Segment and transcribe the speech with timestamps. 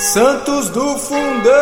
[0.00, 1.52] Santos do Fundão!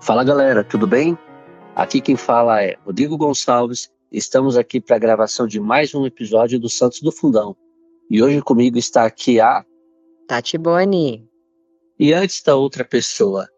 [0.00, 1.18] Fala galera, tudo bem?
[1.74, 3.90] Aqui quem fala é Rodrigo Gonçalves.
[4.12, 7.56] Estamos aqui para a gravação de mais um episódio do Santos do Fundão.
[8.08, 9.64] E hoje comigo está aqui a
[10.28, 11.28] Tati Boni.
[11.98, 13.48] E antes da outra pessoa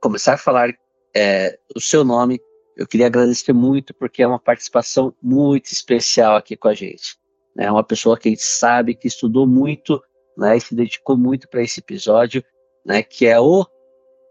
[0.00, 0.72] começar a falar
[1.12, 2.40] é, o seu nome,
[2.76, 7.16] eu queria agradecer muito porque é uma participação muito especial aqui com a gente.
[7.58, 10.02] É uma pessoa que a gente sabe que estudou muito,
[10.36, 12.42] né, e se dedicou muito para esse episódio,
[12.84, 13.66] né, que é o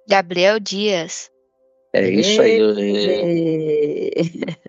[0.08, 1.30] Gabriel Dias.
[1.94, 2.59] É isso aí.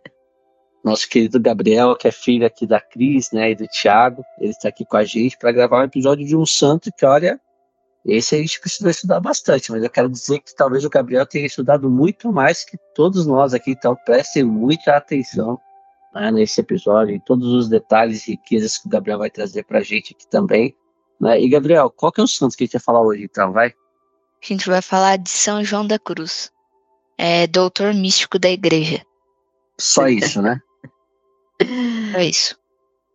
[0.85, 4.69] Nosso querido Gabriel, que é filho aqui da Cris, né, e do Thiago, ele está
[4.69, 7.41] aqui com a gente para gravar um episódio de um santo que, olha,
[8.05, 11.47] esse a gente precisou estudar bastante, mas eu quero dizer que talvez o Gabriel tenha
[11.47, 15.59] estudado muito mais que todos nós aqui, então prestem muita atenção
[16.13, 19.79] né, nesse episódio, em todos os detalhes e riquezas que o Gabriel vai trazer para
[19.79, 20.77] a gente aqui também.
[21.21, 21.41] Né?
[21.41, 23.69] E Gabriel, qual que é o santo que a gente vai falar hoje, então, vai?
[23.69, 26.51] A gente vai falar de São João da Cruz,
[27.17, 29.01] é doutor místico da igreja.
[29.79, 30.61] Só isso, né?
[32.15, 32.59] É isso.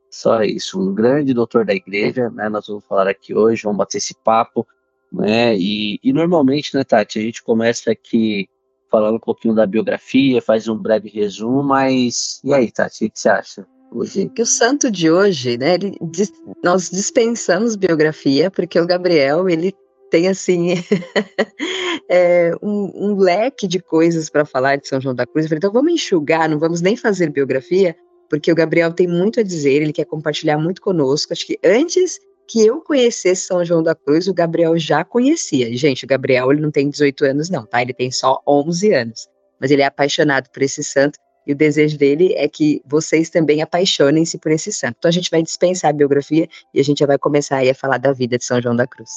[0.09, 2.47] Só isso, um grande doutor da igreja, né?
[2.47, 4.65] Nós vamos falar aqui hoje, vamos bater esse papo,
[5.11, 5.55] né?
[5.57, 8.47] E, e normalmente, né, Tati, a gente começa aqui
[8.89, 13.19] falando um pouquinho da biografia, faz um breve resumo, mas e aí, Tati, o que
[13.19, 13.67] você acha?
[13.91, 14.29] Hoje.
[14.29, 15.75] Que o santo de hoje, né?
[15.75, 15.97] Ele,
[16.63, 19.73] nós dispensamos biografia, porque o Gabriel, ele
[20.09, 20.73] tem assim
[22.09, 25.45] é, um, um, leque de coisas para falar de São João da Cruz.
[25.45, 27.95] Eu falei, então vamos enxugar, não vamos nem fazer biografia,
[28.29, 31.33] porque o Gabriel tem muito a dizer, ele quer compartilhar muito conosco.
[31.33, 35.75] Acho que antes que eu conhecesse São João da Cruz, o Gabriel já conhecia.
[35.75, 37.81] Gente, o Gabriel ele não tem 18 anos não, tá?
[37.81, 39.27] Ele tem só 11 anos.
[39.59, 43.61] Mas ele é apaixonado por esse santo e o desejo dele é que vocês também
[43.61, 44.95] apaixonem-se por esse santo.
[44.99, 47.75] Então a gente vai dispensar a biografia e a gente já vai começar aí a
[47.75, 49.09] falar da vida de São João da Cruz.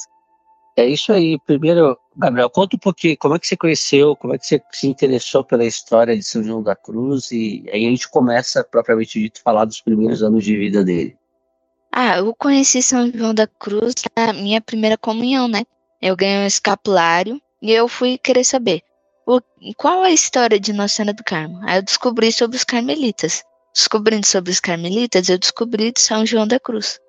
[0.77, 1.37] É isso aí.
[1.45, 4.87] Primeiro, Gabriel, conta um pouquinho como é que você conheceu, como é que você se
[4.87, 9.41] interessou pela história de São João da Cruz e aí a gente começa, propriamente dito,
[9.41, 11.17] falar dos primeiros anos de vida dele.
[11.91, 15.63] Ah, eu conheci São João da Cruz na minha primeira comunhão, né?
[16.01, 18.81] Eu ganhei um escapulário e eu fui querer saber
[19.27, 19.41] o,
[19.75, 21.59] qual é a história de Nossa Senhora do Carmo.
[21.63, 23.43] Aí eu descobri sobre os carmelitas.
[23.73, 26.99] Descobrindo sobre os carmelitas, eu descobri de São João da Cruz.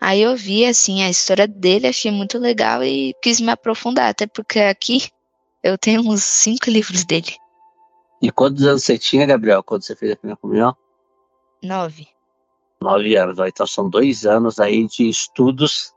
[0.00, 4.26] Aí eu vi, assim, a história dele, achei muito legal e quis me aprofundar, até
[4.26, 5.08] porque aqui
[5.62, 7.36] eu tenho uns cinco livros dele.
[8.22, 10.76] E quantos anos você tinha, Gabriel, quando você fez a primeira comunhão?
[11.62, 12.13] Nove.
[12.80, 15.94] Nove anos, então são dois anos aí de estudos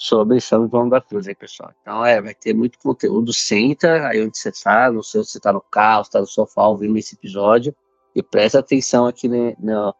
[0.00, 1.70] sobre São João da Cruz, aí, pessoal.
[1.82, 3.34] Então, é, vai ter muito conteúdo.
[3.34, 6.66] Senta aí onde você está, não sei se você está no carro, está no sofá
[6.66, 7.76] ouvindo esse episódio,
[8.14, 9.94] e presta atenção aqui né, no,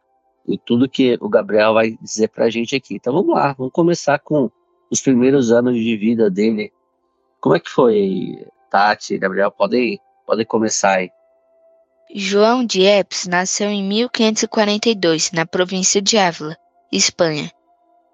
[0.47, 2.95] e tudo que o Gabriel vai dizer para a gente aqui.
[2.95, 4.49] Então vamos lá, vamos começar com
[4.89, 6.73] os primeiros anos de vida dele.
[7.39, 9.51] Como é que foi, Tati, Gabriel?
[9.51, 11.11] Podem, podem começar aí.
[12.13, 16.57] João de Epes nasceu em 1542, na província de Ávila,
[16.91, 17.51] Espanha.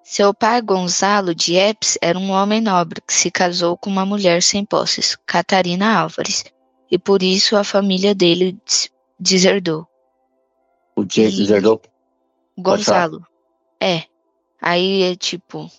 [0.03, 4.41] Seu pai, Gonzalo de Epes, era um homem nobre que se casou com uma mulher
[4.41, 6.45] sem posses, Catarina Álvares,
[6.89, 8.57] e por isso a família dele
[9.19, 9.87] deserdou.
[10.95, 11.81] O dia deserdou
[12.57, 13.25] Gonzalo.
[13.81, 14.03] É.
[14.61, 15.69] Aí é tipo.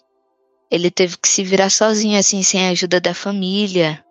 [0.70, 4.04] Ele teve que se virar sozinho, assim, sem a ajuda da família.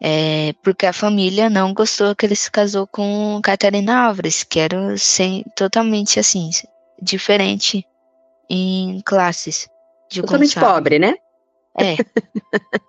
[0.00, 4.96] É, porque a família não gostou que ele se casou com Catarina Álvares, que era
[4.96, 6.50] sem, totalmente assim,
[7.02, 7.84] diferente
[8.48, 9.68] em classes.
[10.08, 10.74] totalmente Gonçalo.
[10.74, 11.14] pobre, né?
[11.76, 11.96] É.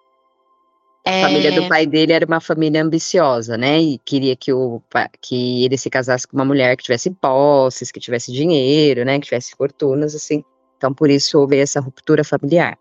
[1.05, 1.67] A família do é.
[1.67, 3.79] pai dele era uma família ambiciosa, né?
[3.79, 4.79] E queria que, o,
[5.19, 9.17] que ele se casasse com uma mulher que tivesse posses, que tivesse dinheiro, né?
[9.19, 10.43] Que tivesse fortunas, assim.
[10.77, 12.77] Então, por isso houve essa ruptura familiar.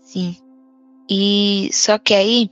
[0.00, 0.36] Sim.
[1.08, 2.50] E só que aí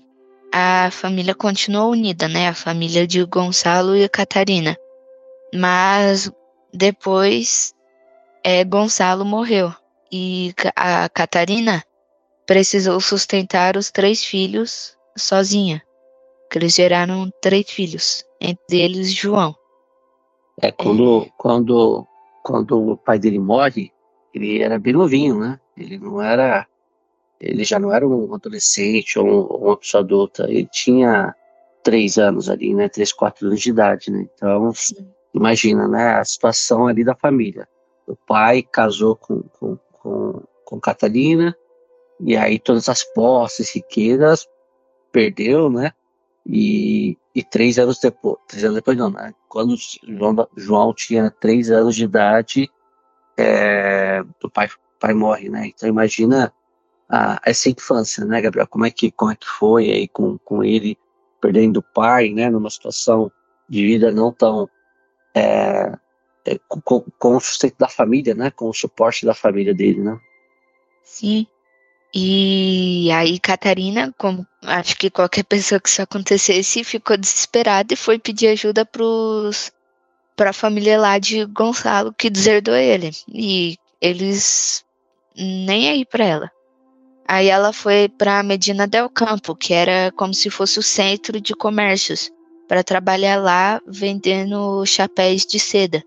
[0.52, 2.48] a família continuou unida, né?
[2.48, 4.76] A família de Gonçalo e Catarina.
[5.54, 6.30] Mas
[6.72, 7.74] depois
[8.44, 9.72] é, Gonçalo morreu
[10.10, 11.84] e a Catarina
[12.46, 15.82] precisou sustentar os três filhos sozinha.
[16.54, 19.54] Eles geraram três filhos, entre eles João.
[20.60, 21.30] É quando, é.
[21.38, 22.06] quando,
[22.42, 23.92] quando o pai dele morre,
[24.34, 25.60] ele era bem novinho, né?
[25.76, 26.66] Ele não era,
[27.40, 30.44] ele já não era um adolescente ou um, uma pessoa adulta.
[30.48, 31.34] Ele tinha
[31.82, 32.88] três anos ali, né?
[32.88, 34.28] Três, quatro anos de idade, né?
[34.34, 34.70] Então,
[35.34, 36.14] imagina, né?
[36.14, 37.66] A situação ali da família.
[38.06, 41.56] O pai casou com, com, com, com Catarina,
[42.20, 44.46] e aí todas as posses, riquezas,
[45.10, 45.92] perdeu, né?
[46.46, 49.32] E, e três anos depois, três anos depois não, né?
[49.48, 49.76] Quando
[50.06, 52.70] João, João tinha três anos de idade,
[53.38, 55.68] é, o pai, pai morre, né?
[55.68, 56.52] Então imagina
[57.44, 58.66] essa infância, né, Gabriel?
[58.68, 60.96] Como é que, como é que foi aí com, com ele
[61.40, 62.48] perdendo o pai, né?
[62.48, 63.30] Numa situação
[63.68, 64.68] de vida não tão
[65.34, 65.92] é,
[66.44, 68.50] é, com, com, o sustento da família, né?
[68.50, 70.18] Com o suporte da família dele, né?
[71.02, 71.46] Sim.
[72.14, 78.18] E aí Catarina, como acho que qualquer pessoa que isso acontecesse, ficou desesperada e foi
[78.18, 83.10] pedir ajuda para a família lá de Gonçalo que deserdou ele.
[83.32, 84.84] E eles
[85.36, 86.59] nem aí para ela.
[87.32, 91.54] Aí ela foi para Medina del Campo, que era como se fosse o centro de
[91.54, 92.28] comércios,
[92.66, 96.02] para trabalhar lá vendendo chapéus de seda.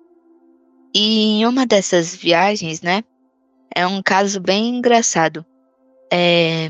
[0.94, 3.06] E em uma dessas viagens, né,
[3.74, 5.46] é um caso bem engraçado.
[6.12, 6.70] É,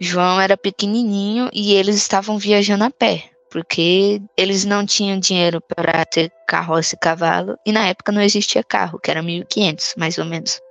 [0.00, 6.02] João era pequenininho e eles estavam viajando a pé, porque eles não tinham dinheiro para
[6.06, 10.24] ter carroça e cavalo, e na época não existia carro, que era 1500, mais ou
[10.24, 10.62] menos.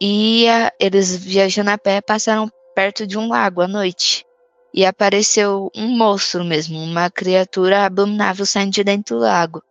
[0.00, 4.24] E a, eles viajando a pé passaram perto de um lago à noite.
[4.72, 9.62] E apareceu um monstro mesmo, uma criatura abominável saindo de dentro do lago.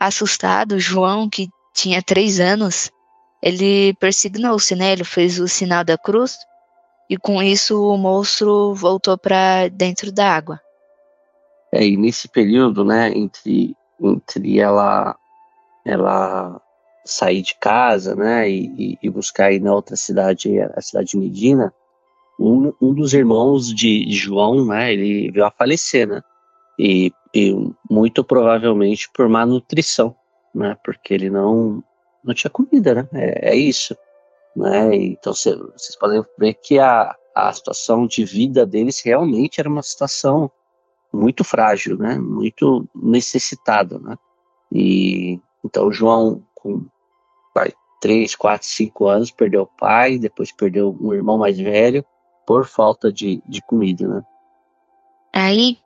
[0.00, 2.90] Assustado, João, que tinha três anos,
[3.42, 4.92] ele persignou-se, né?
[4.92, 6.36] Ele fez o sinal da cruz
[7.08, 10.60] e com isso o monstro voltou para dentro da água.
[11.72, 15.16] É, e nesse período, né, entre, entre ela,
[15.84, 16.60] ela
[17.04, 21.72] sair de casa, né, e, e buscar ir na outra cidade, a cidade de Medina,
[22.38, 26.22] um, um dos irmãos de João, né, ele veio a falecer, né,
[26.78, 27.54] e, e
[27.90, 30.14] muito provavelmente por má nutrição,
[30.54, 31.82] né, porque ele não,
[32.22, 33.96] não tinha comida, né, é, é isso.
[34.56, 34.96] Né?
[34.96, 40.50] Então vocês podem ver que a, a situação de vida deles realmente era uma situação
[41.12, 42.18] muito frágil, né?
[42.18, 44.16] Muito necessitada, né?
[44.72, 46.86] E então João com
[47.54, 52.04] vai, 3, 4, 5 anos perdeu o pai, depois perdeu um irmão mais velho
[52.46, 54.22] por falta de, de comida, né?
[55.32, 55.78] Aí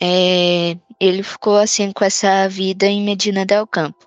[0.00, 4.06] é, ele ficou assim com essa vida em Medina del Campo.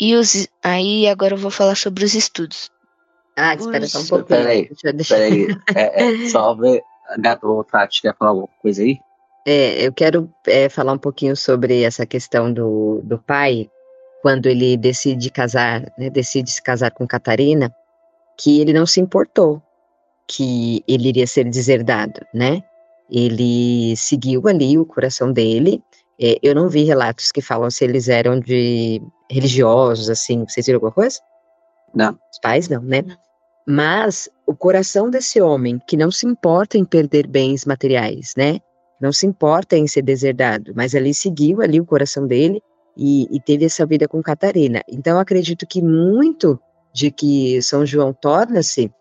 [0.00, 2.70] E os, aí agora eu vou falar sobre os estudos.
[3.36, 4.26] Ah, espera só um pouquinho.
[4.26, 4.70] Peraí,
[5.08, 5.46] peraí.
[5.74, 6.82] É, é, só ver.
[7.18, 8.98] Gato, Tati, quer falar alguma coisa aí?
[9.46, 13.70] É, eu quero é, falar um pouquinho sobre essa questão do, do pai,
[14.24, 17.70] quando ele decide casar, né, decide se casar com Catarina,
[18.38, 19.60] que ele não se importou
[20.26, 22.62] que ele iria ser deserdado, né?
[23.10, 25.82] Ele seguiu ali o coração dele.
[26.18, 30.46] É, eu não vi relatos que falam se eles eram de religiosos, assim.
[30.48, 31.20] Vocês viram alguma coisa?
[31.94, 32.18] Não.
[32.32, 33.02] Os pais não, né?
[33.02, 33.16] Não.
[33.68, 38.58] Mas o coração desse homem, que não se importa em perder bens materiais, né?
[38.98, 42.62] Não se importa em ser deserdado, mas ali seguiu ali o coração dele
[42.96, 44.82] e, e teve essa vida com Catarina.
[44.88, 46.58] Então, acredito que muito
[46.92, 48.92] de que São João torna-se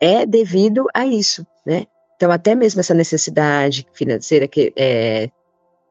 [0.00, 1.84] é devido a isso, né?
[2.16, 5.30] Então, até mesmo essa necessidade financeira que, é,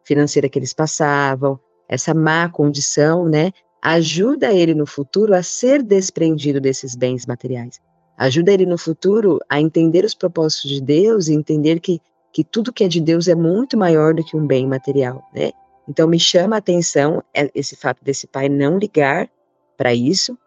[0.04, 3.52] financeira que eles passavam, essa má condição, né?
[3.82, 7.80] Ajuda ele no futuro a ser desprendido desses bens materiais
[8.20, 12.02] ajuda ele no futuro a entender os propósitos de Deus e entender que,
[12.34, 15.52] que tudo que é de Deus é muito maior do que um bem material, né?
[15.90, 19.28] Então me chama a atenção é, esse fato desse pai não ligar
[19.76, 20.38] para isso,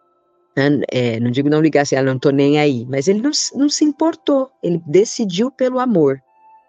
[0.55, 0.81] né?
[0.89, 3.67] é, não digo não ligar assim, ah, não tô nem aí, mas ele não, não
[3.67, 6.21] se importou, ele decidiu pelo amor,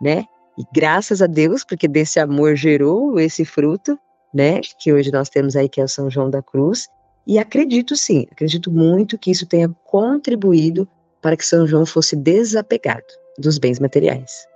[0.03, 0.25] né?
[0.59, 3.99] E graças a Deus, porque desse amor gerou esse fruto,
[4.33, 4.61] né?
[4.81, 6.89] Que hoje nós temos aí, que é o São João da Cruz,
[7.27, 10.89] e acredito sim, acredito muito que isso tenha contribuído
[11.23, 13.05] para que São João fosse desapegado
[13.39, 14.47] dos bens materiais.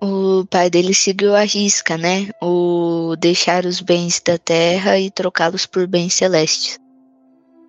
[0.00, 2.28] O pai dele seguiu a risca, né?
[2.40, 6.78] O deixar os bens da terra e trocá-los por bens celestes.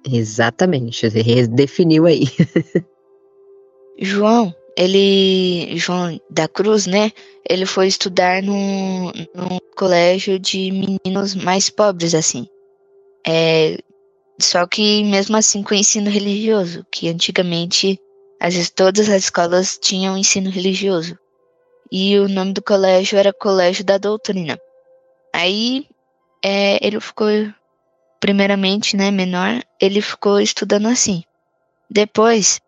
[0.06, 2.26] Exatamente, redefiniu aí.
[4.00, 7.12] João, ele, João da Cruz, né?
[7.50, 12.48] Ele foi estudar num, num colégio de meninos mais pobres, assim.
[13.28, 13.78] É,
[14.40, 18.00] só que mesmo assim com ensino religioso, que antigamente
[18.40, 21.18] as, todas as escolas tinham ensino religioso.
[21.92, 24.60] E o nome do colégio era Colégio da Doutrina.
[25.34, 25.88] Aí
[26.44, 27.28] é, ele ficou,
[28.20, 31.24] primeiramente, né, menor, ele ficou estudando assim.
[31.90, 32.62] Depois,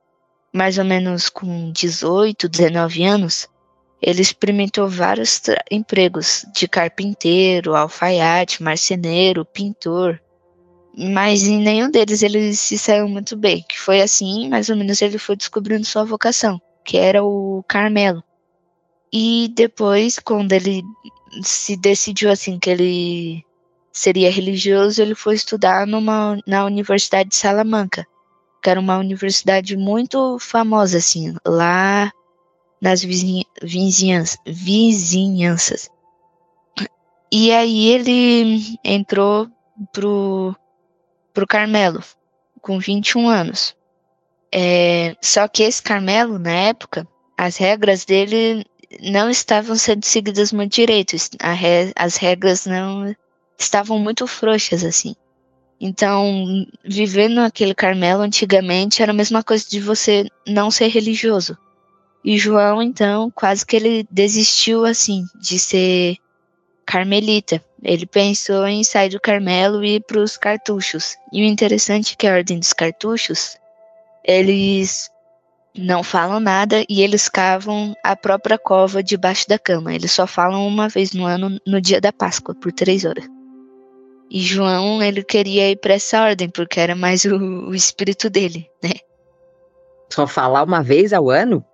[0.51, 3.47] mais ou menos com 18, 19 anos,
[4.01, 10.19] ele experimentou vários empregos de carpinteiro, alfaiate, marceneiro, pintor,
[10.97, 15.01] mas em nenhum deles ele se saiu muito bem, que foi assim, mais ou menos
[15.01, 18.23] ele foi descobrindo sua vocação, que era o Carmelo.
[19.11, 20.83] E depois, quando ele
[21.43, 23.45] se decidiu assim que ele
[23.91, 28.07] seria religioso, ele foi estudar numa, na Universidade de Salamanca,
[28.61, 32.11] que era uma universidade muito famosa, assim, lá
[32.81, 33.45] nas vizinha,
[34.45, 35.89] vizinhanças.
[37.31, 39.49] E aí ele entrou
[39.91, 40.55] pro,
[41.33, 42.03] pro Carmelo,
[42.61, 43.75] com 21 anos.
[44.53, 48.65] É, só que esse Carmelo, na época, as regras dele
[48.99, 51.15] não estavam sendo seguidas muito direito.
[51.41, 53.15] Re, as regras não
[53.57, 55.15] estavam muito frouxas, assim.
[55.79, 61.57] Então, viver naquele Carmelo antigamente era a mesma coisa de você não ser religioso.
[62.23, 66.17] E João, então, quase que ele desistiu, assim, de ser
[66.85, 67.63] carmelita.
[67.81, 71.15] Ele pensou em sair do Carmelo e ir para os cartuchos.
[71.33, 73.57] E o interessante é que a Ordem dos Cartuchos,
[74.23, 75.09] eles
[75.75, 79.93] não falam nada e eles cavam a própria cova debaixo da cama.
[79.93, 83.25] Eles só falam uma vez no ano, no dia da Páscoa, por três horas.
[84.29, 88.69] E João, ele queria ir para essa ordem, porque era mais o, o, espírito dele,
[88.81, 88.93] né?
[90.09, 91.65] Só falar uma vez ao ano?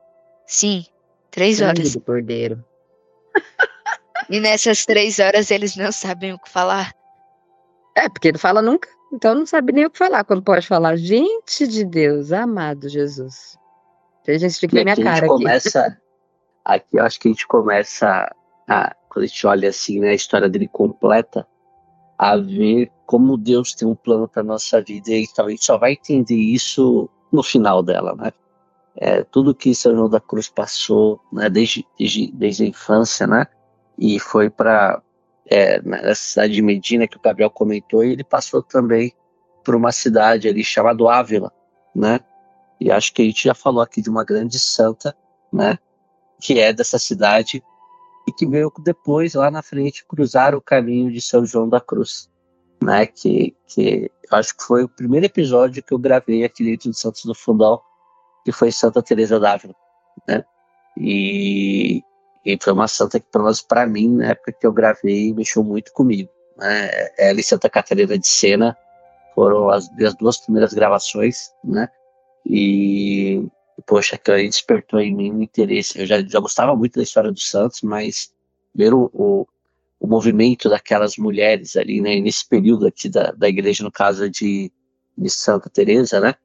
[0.45, 0.85] Sim,
[1.29, 1.93] três Sangue horas.
[1.93, 2.63] do cordeiro.
[4.29, 6.93] E nessas três horas eles não sabem o que falar.
[7.95, 8.89] É, porque não fala nunca.
[9.13, 10.25] Então não sabe nem o que falar.
[10.25, 13.57] Quando pode falar, gente de Deus, amado Jesus.
[14.27, 15.97] A gente fica minha aqui cara a gente começa,
[16.65, 16.97] aqui.
[16.97, 18.35] eu acho que a gente começa
[18.67, 21.47] a, quando a gente olha assim, né, a história dele completa,
[22.17, 25.77] a ver como Deus tem um plano para nossa vida e então, a gente só
[25.77, 28.31] vai entender isso no final dela, né?
[28.99, 33.45] É, tudo que São João da Cruz passou, né, desde, desde, desde a infância, né?
[33.97, 35.01] E foi para
[35.45, 39.13] é, na cidade de Medina que o Gabriel comentou, e ele passou também
[39.63, 41.51] por uma cidade ali chamada Ávila,
[41.95, 42.19] né?
[42.79, 45.15] E acho que a gente já falou aqui de uma grande santa,
[45.51, 45.77] né?
[46.39, 47.63] Que é dessa cidade
[48.27, 52.29] e que veio depois, lá na frente, cruzar o caminho de São João da Cruz,
[52.83, 53.05] né?
[53.05, 57.25] Que, que acho que foi o primeiro episódio que eu gravei aqui dentro de Santos
[57.25, 57.81] do Fundão,
[58.45, 59.75] que foi Santa Teresa d'Ávila,
[60.27, 60.43] né?
[60.99, 62.03] E,
[62.45, 65.63] e foi uma santa que, pelo menos para mim, na época que eu gravei, mexeu
[65.63, 66.29] muito comigo.
[66.57, 66.89] Né?
[67.17, 68.75] Ela e Santa Catarina de Sena
[69.35, 71.87] foram as, as duas primeiras gravações, né?
[72.49, 73.45] E,
[73.85, 75.99] poxa, que aí despertou em mim um interesse.
[75.99, 78.31] Eu já, já gostava muito da história dos Santos, mas
[78.73, 79.47] ver o, o,
[79.99, 84.71] o movimento daquelas mulheres ali, né, nesse período aqui da, da igreja, no caso de,
[85.17, 86.35] de Santa Teresa, né,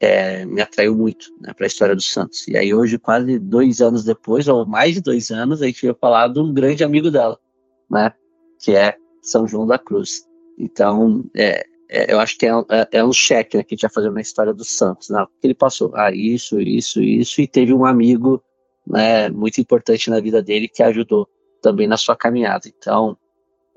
[0.00, 2.48] é, me atraiu muito né, para a história dos Santos.
[2.48, 5.96] E aí hoje, quase dois anos depois, ou mais de dois anos, a gente veio
[6.00, 7.38] falar de um grande amigo dela,
[7.90, 8.12] né,
[8.58, 10.26] que é São João da Cruz.
[10.58, 13.82] Então, é, é, eu acho que é, é, é um cheque né, que a gente
[13.82, 15.10] vai fazer na história do Santos.
[15.10, 15.24] Né?
[15.42, 18.42] Ele passou, ah, isso, isso, isso, e teve um amigo
[18.86, 21.28] né, muito importante na vida dele que ajudou
[21.60, 22.66] também na sua caminhada.
[22.66, 23.16] Então,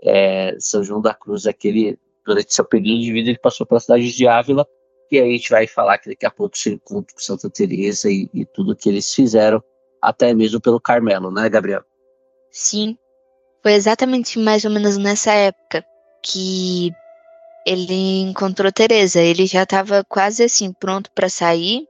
[0.02, 4.10] é, São João da Cruz, aquele, durante seu período de vida, ele passou pela cidade
[4.10, 4.66] de Ávila,
[5.12, 8.10] e aí a gente vai falar que daqui a pouco se encontra com Santa Teresa
[8.10, 9.62] e, e tudo que eles fizeram,
[10.02, 11.84] até mesmo pelo Carmelo, né, Gabriel?
[12.50, 12.98] Sim,
[13.62, 15.86] foi exatamente mais ou menos nessa época
[16.24, 16.92] que
[17.66, 19.20] ele encontrou Teresa.
[19.22, 21.88] Ele já estava quase assim pronto para sair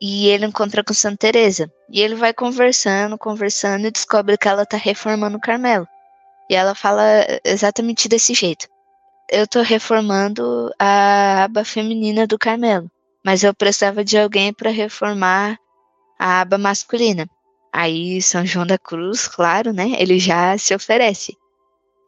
[0.00, 1.70] e ele encontra com Santa Teresa.
[1.90, 5.86] E ele vai conversando, conversando e descobre que ela está reformando o Carmelo.
[6.48, 7.02] E ela fala
[7.44, 8.66] exatamente desse jeito.
[9.28, 12.90] Eu estou reformando a aba feminina do Carmelo,
[13.24, 15.56] mas eu precisava de alguém para reformar
[16.18, 17.28] a aba masculina.
[17.72, 19.92] Aí São João da Cruz, claro, né?
[19.98, 21.36] Ele já se oferece.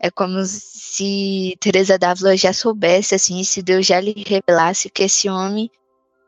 [0.03, 5.29] É como se Teresa d'Ávila já soubesse, assim, se Deus já lhe revelasse que esse
[5.29, 5.71] homem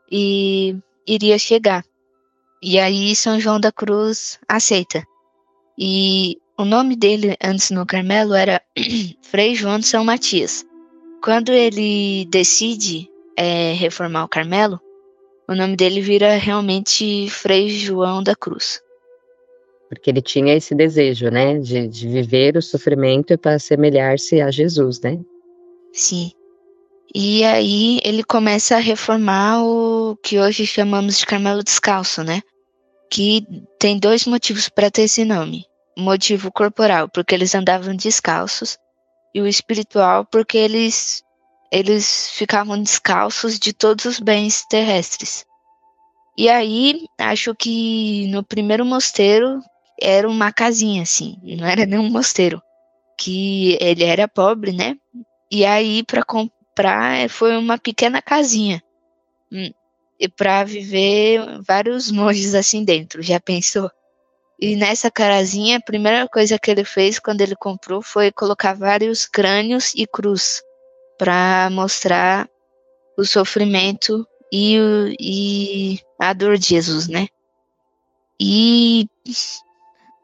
[0.09, 1.83] e, iria chegar.
[2.63, 5.03] E aí São João da Cruz aceita.
[5.77, 8.61] E o nome dele antes no Carmelo era
[9.21, 10.65] Frei João de São Matias.
[11.21, 14.79] Quando ele decide é, reformar o Carmelo,
[15.49, 18.84] o nome dele vira realmente Frei João da Cruz
[19.89, 24.99] porque ele tinha esse desejo, né, de, de viver o sofrimento para assemelhar-se a Jesus,
[25.01, 25.19] né?
[25.93, 26.31] Sim.
[27.13, 32.41] E aí ele começa a reformar o que hoje chamamos de Carmelo Descalço, né?
[33.09, 33.45] Que
[33.79, 35.65] tem dois motivos para ter esse nome.
[35.97, 38.77] O motivo corporal, porque eles andavam descalços,
[39.33, 41.23] e o espiritual, porque eles
[41.71, 45.45] eles ficavam descalços de todos os bens terrestres.
[46.37, 49.61] E aí, acho que no primeiro mosteiro
[49.99, 52.61] era uma casinha, assim, não era nem um mosteiro.
[53.17, 54.95] Que ele era pobre, né?
[55.49, 58.83] E aí, para comprar, foi uma pequena casinha.
[59.51, 59.71] Hum,
[60.19, 63.89] e para viver vários monges assim dentro, já pensou?
[64.59, 69.25] E nessa carazinha, a primeira coisa que ele fez quando ele comprou foi colocar vários
[69.25, 70.61] crânios e cruz
[71.17, 72.49] para mostrar
[73.17, 74.77] o sofrimento e,
[75.19, 77.27] e a dor de Jesus, né?
[78.39, 79.07] E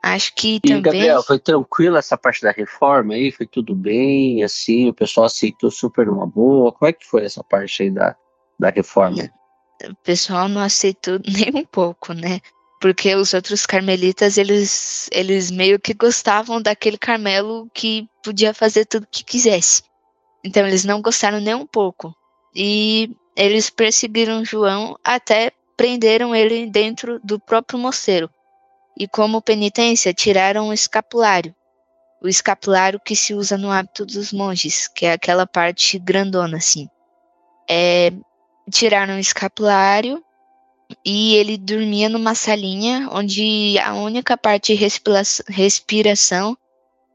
[0.02, 0.82] acho que e, também.
[0.82, 3.32] Gabriel, foi tranquila essa parte da reforma aí?
[3.32, 4.44] Foi tudo bem?
[4.44, 6.72] Assim, o pessoal aceitou super uma boa?
[6.72, 8.16] Como é que foi essa parte aí da,
[8.60, 9.30] da reforma?
[9.84, 12.40] O pessoal não aceitou nem um pouco, né?
[12.82, 19.08] porque os outros carmelitas eles eles meio que gostavam daquele Carmelo que podia fazer tudo
[19.10, 19.84] que quisesse.
[20.44, 22.14] Então eles não gostaram nem um pouco.
[22.56, 28.30] E eles perseguiram João até prenderam ele dentro do próprio mosteiro.
[28.98, 31.56] E como penitência, tiraram o escapulário.
[32.22, 36.88] O escapulário que se usa no hábito dos monges, que é aquela parte grandona assim.
[37.68, 38.12] É,
[38.70, 40.24] tiraram o escapulário
[41.06, 44.90] e ele dormia numa salinha onde a única parte de
[45.50, 46.58] respiração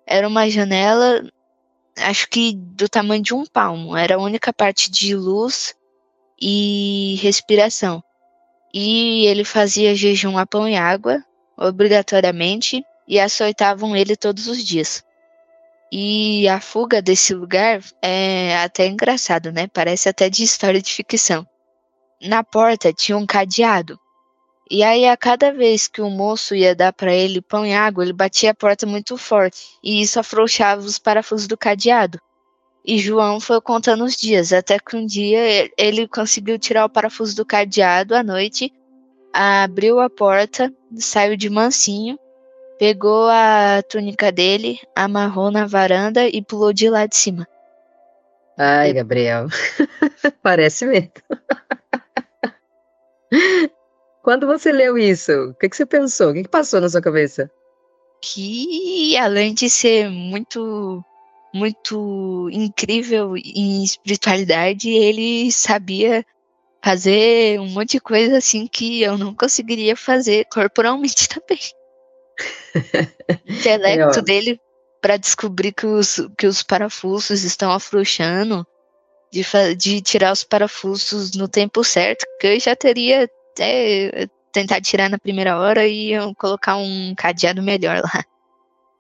[0.07, 1.23] era uma janela,
[1.99, 3.97] acho que do tamanho de um palmo.
[3.97, 5.75] Era a única parte de luz
[6.41, 8.03] e respiração.
[8.73, 11.25] E ele fazia jejum a pão e água,
[11.57, 15.05] obrigatoriamente, e açoitavam ele todos os dias.
[15.93, 19.69] E a fuga desse lugar é até engraçado, né?
[19.69, 21.47] Parece até de história de ficção
[22.21, 23.99] na porta tinha um cadeado.
[24.69, 28.03] E aí, a cada vez que o moço ia dar para ele pão e água,
[28.03, 32.19] ele batia a porta muito forte, e isso afrouxava os parafusos do cadeado.
[32.85, 37.37] E João foi contando os dias, até que um dia ele conseguiu tirar o parafuso
[37.37, 38.73] do cadeado à noite,
[39.33, 42.19] abriu a porta, saiu de mansinho,
[42.79, 47.47] pegou a túnica dele, amarrou na varanda e pulou de lá de cima.
[48.59, 49.49] Ai, Gabriel,
[50.43, 51.11] parece mesmo.
[54.23, 56.31] Quando você leu isso, o que, que você pensou?
[56.31, 57.51] O que, que passou na sua cabeça?
[58.21, 61.05] Que além de ser muito
[61.55, 66.25] muito incrível em espiritualidade, ele sabia
[66.87, 71.59] fazer um monte de coisa assim que eu não conseguiria fazer corporalmente também.
[73.45, 74.61] o intelecto é, dele
[75.03, 78.65] para descobrir que os, que os parafusos estão afrouxando
[79.33, 79.43] de,
[79.77, 85.19] de tirar os parafusos no tempo certo, que eu já teria até tentar tirar na
[85.19, 88.25] primeira hora e colocar um cadeado melhor lá.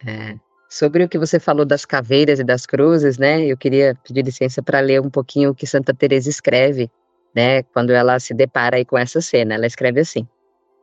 [0.04, 0.34] É.
[0.68, 3.46] Sobre o que você falou das caveiras e das cruzes, né?
[3.46, 6.90] Eu queria pedir licença para ler um pouquinho o que Santa Teresa escreve,
[7.36, 7.62] né?
[7.64, 10.26] Quando ela se depara aí com essa cena, ela escreve assim: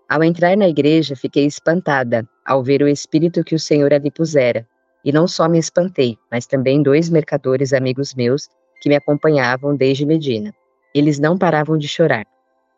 [0.08, 4.68] Ao entrar na igreja, fiquei espantada ao ver o espírito que o Senhor ali pusera.
[5.04, 8.48] E não só me espantei, mas também dois mercadores amigos meus
[8.80, 10.54] que me acompanhavam desde Medina.
[10.94, 12.26] Eles não paravam de chorar.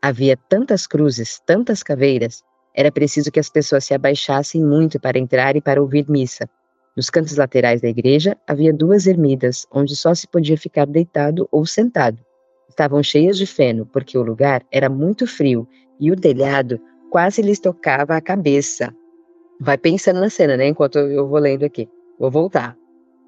[0.02, 5.56] Havia tantas cruzes, tantas caveiras, era preciso que as pessoas se abaixassem muito para entrar
[5.56, 6.50] e para ouvir missa.
[6.96, 11.66] Nos cantos laterais da igreja havia duas ermidas, onde só se podia ficar deitado ou
[11.66, 12.25] sentado.
[12.70, 15.68] Estavam cheias de feno, porque o lugar era muito frio
[16.00, 18.94] e o telhado quase lhes tocava a cabeça.
[19.60, 20.68] Vai pensando na cena, né?
[20.68, 21.88] Enquanto eu vou lendo aqui.
[22.20, 22.76] Vou voltar.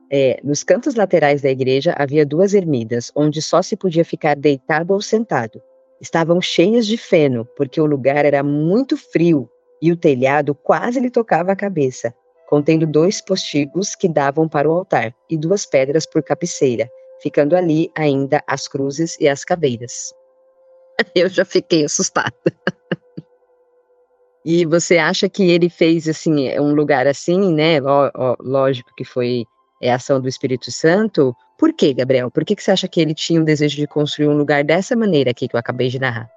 [0.09, 4.93] É, nos cantos laterais da igreja havia duas ermidas, onde só se podia ficar deitado
[4.93, 5.61] ou sentado.
[5.99, 9.49] Estavam cheias de feno, porque o lugar era muito frio
[9.81, 12.13] e o telhado quase lhe tocava a cabeça,
[12.47, 16.89] contendo dois postigos que davam para o altar e duas pedras por cabeceira,
[17.21, 20.13] ficando ali ainda as cruzes e as caveiras.
[21.15, 22.33] Eu já fiquei assustada.
[24.45, 27.79] e você acha que ele fez assim um lugar assim, né?
[28.39, 29.45] Lógico que foi
[29.81, 31.35] é ação do Espírito Santo.
[31.57, 32.31] Por que, Gabriel?
[32.31, 34.95] Por que, que você acha que ele tinha o desejo de construir um lugar dessa
[34.95, 36.29] maneira aqui que eu acabei de narrar?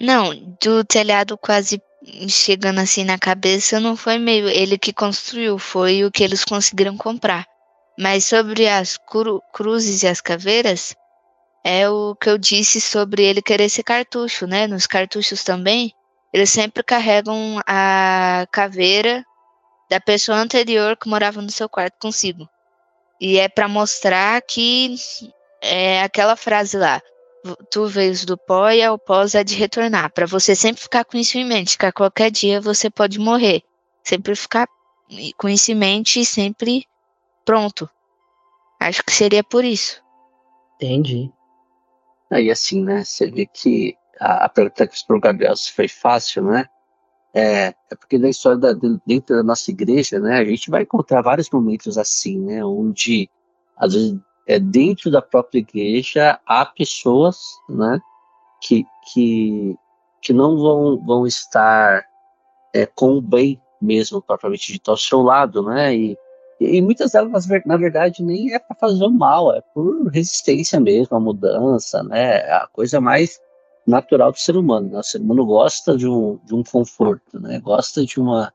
[0.00, 1.80] Não, do telhado quase
[2.28, 6.96] chegando assim na cabeça, não foi meio ele que construiu, foi o que eles conseguiram
[6.96, 7.46] comprar.
[8.02, 10.92] Mas sobre as cru cruzes e as caveiras,
[11.62, 14.66] é o que eu disse sobre ele querer ser cartucho, né?
[14.66, 15.94] Nos cartuchos também,
[16.32, 19.24] eles sempre carregam a caveira
[19.88, 22.48] da pessoa anterior que morava no seu quarto consigo.
[23.20, 24.96] E é para mostrar que
[25.60, 27.00] é aquela frase lá,
[27.70, 31.16] tu veio do pó e ao pó é de retornar, para você sempre ficar com
[31.16, 33.62] isso em mente, que a qualquer dia você pode morrer.
[34.02, 34.66] Sempre ficar
[35.36, 36.84] com isso em mente e sempre
[37.44, 37.88] pronto.
[38.80, 40.02] Acho que seria por isso.
[40.76, 41.30] Entendi.
[42.30, 46.66] Aí assim, né, você vê que a, a pergunta que o Gabriel foi fácil, né?
[47.34, 48.72] É, é porque na história da,
[49.06, 53.30] dentro da nossa igreja, né, a gente vai encontrar vários momentos assim, né, onde
[53.76, 58.00] às vezes é dentro da própria igreja há pessoas, né,
[58.60, 59.76] que que,
[60.20, 62.04] que não vão vão estar
[62.74, 65.94] é, com o bem mesmo propriamente dito ao seu lado, né?
[65.94, 66.16] E,
[66.64, 71.20] e muitas delas, na verdade, nem é para fazer mal, é por resistência mesmo, a
[71.20, 72.38] mudança, né?
[72.52, 73.40] A coisa mais
[73.86, 74.90] natural do ser humano.
[74.90, 74.98] Né?
[74.98, 77.60] O ser humano gosta de um, de um conforto, né?
[77.60, 78.52] Gosta de uma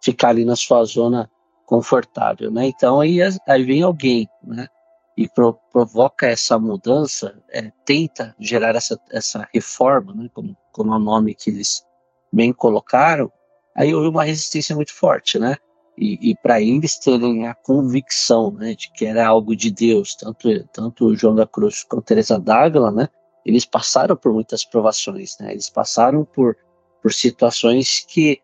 [0.00, 1.30] ficar ali na sua zona
[1.66, 2.66] confortável, né?
[2.66, 4.68] Então aí, aí vem alguém, né?
[5.16, 10.28] E pro, provoca essa mudança, é, tenta gerar essa, essa reforma, né?
[10.32, 11.84] Como, como é o nome que eles
[12.32, 13.30] bem colocaram,
[13.74, 15.56] aí houve uma resistência muito forte, né?
[16.00, 20.48] E, e para eles terem a convicção né, de que era algo de Deus, tanto,
[20.68, 23.08] tanto João da Cruz quanto Teresa d'Ávila, né?
[23.44, 25.52] Eles passaram por muitas provações, né?
[25.52, 26.56] Eles passaram por,
[27.02, 28.40] por situações que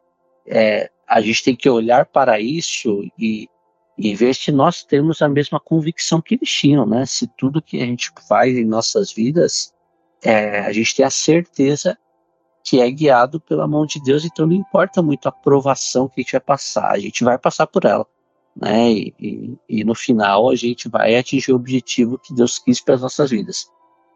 [0.47, 3.49] é, a gente tem que olhar para isso e,
[3.97, 7.07] e ver se nós temos a mesma convicção que eles tinham, né?
[7.07, 9.73] Se tudo que a gente faz em nossas vidas,
[10.23, 11.97] é, a gente tem a certeza
[12.65, 16.23] que é guiado pela mão de Deus, então não importa muito a provação que a
[16.23, 18.07] gente vai passar, a gente vai passar por ela,
[18.57, 18.91] né?
[18.91, 22.95] E, e, e no final a gente vai atingir o objetivo que Deus quis para
[22.95, 23.67] as nossas vidas.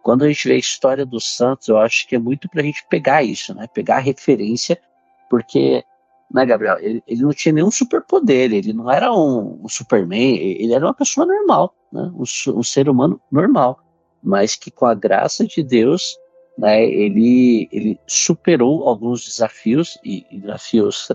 [0.03, 2.65] Quando a gente vê a história dos santos, eu acho que é muito para a
[2.65, 3.67] gente pegar isso, né?
[3.67, 4.81] Pegar a referência,
[5.29, 5.85] porque,
[6.33, 6.79] né, Gabriel?
[6.79, 10.95] Ele, ele não tinha nenhum superpoder, ele não era um, um Superman, ele era uma
[10.95, 12.11] pessoa normal, né?
[12.15, 13.79] Um, um ser humano normal,
[14.23, 16.17] mas que com a graça de Deus
[16.59, 21.09] né, ele, ele superou alguns desafios e, e desafios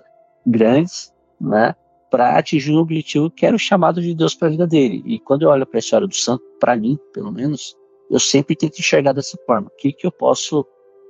[0.48, 1.76] grandes, né,
[2.10, 5.04] para atingir um objetivo que era o chamado de Deus para a vida dele.
[5.06, 7.76] E quando eu olho para a história do santo, para mim, pelo menos,
[8.10, 9.68] eu sempre tento enxergar dessa forma.
[9.68, 10.66] O que, que eu posso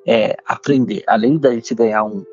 [0.07, 1.03] é, aprender?
[1.05, 2.25] Além da gente ganhar um,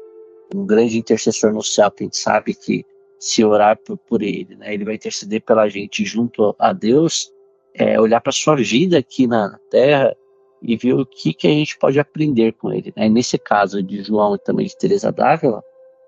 [0.55, 2.87] um grande intercessor no céu, que a gente sabe que
[3.19, 7.31] se orar por, por ele, né, ele vai interceder pela gente junto a Deus,
[7.75, 10.17] é, olhar para sua vida aqui na terra
[10.63, 12.93] e ver o que, que a gente pode aprender com ele.
[12.97, 13.09] Né?
[13.09, 15.63] Nesse caso de João e também de Teresa d'Ávila,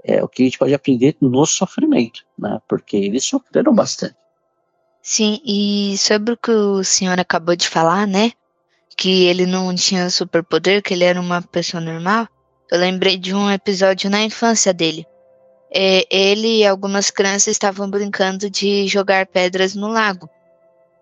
[0.04, 2.60] é o que a gente pode aprender no sofrimento, né?
[2.68, 4.16] porque eles sofreram bastante.
[5.02, 8.30] Sim, e sobre o que o senhor acabou de falar, né?
[8.96, 12.28] Que ele não tinha superpoder, que ele era uma pessoa normal.
[12.70, 15.04] Eu lembrei de um episódio na infância dele.
[15.74, 20.30] É, ele e algumas crianças estavam brincando de jogar pedras no lago.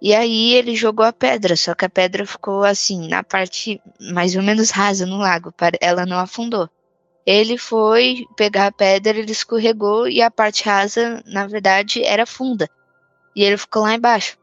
[0.02, 3.80] E aí ele jogou a pedra, só que a pedra ficou assim, na parte
[4.12, 6.68] mais ou menos rasa no lago, ela não afundou.
[7.26, 12.66] Ele foi pegar a pedra, ele escorregou e a parte rasa, na verdade, era funda.
[13.36, 14.38] E ele ficou lá embaixo.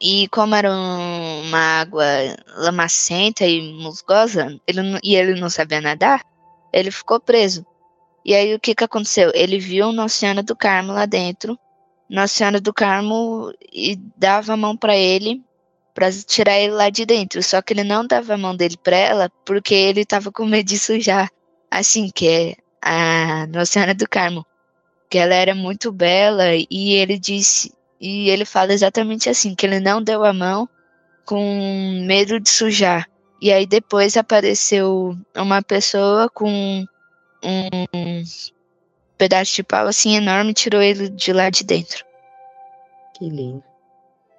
[0.00, 2.06] E como era uma água
[2.56, 6.22] lamacenta e musgosa, ele e ele não sabia nadar,
[6.72, 7.66] ele ficou preso.
[8.24, 9.32] E aí o que, que aconteceu?
[9.34, 11.58] Ele viu no Oceano do Carmo lá dentro
[12.08, 15.42] nossa Senhora do Carmo e dava a mão para ele
[15.94, 17.42] para tirar ele lá de dentro.
[17.42, 20.66] Só que ele não dava a mão dele para ela porque ele estava com medo
[20.66, 21.30] de sujar.
[21.70, 24.44] Assim que é a Nossa Senhora do Carmo,
[25.08, 29.80] que ela era muito bela e ele disse e ele fala exatamente assim que ele
[29.80, 30.68] não deu a mão
[31.24, 33.08] com medo de sujar.
[33.40, 36.84] E aí depois apareceu uma pessoa com
[37.42, 38.22] um
[39.16, 42.04] pedaço de pau assim enorme e tirou ele de lá de dentro.
[43.16, 43.62] Que lindo.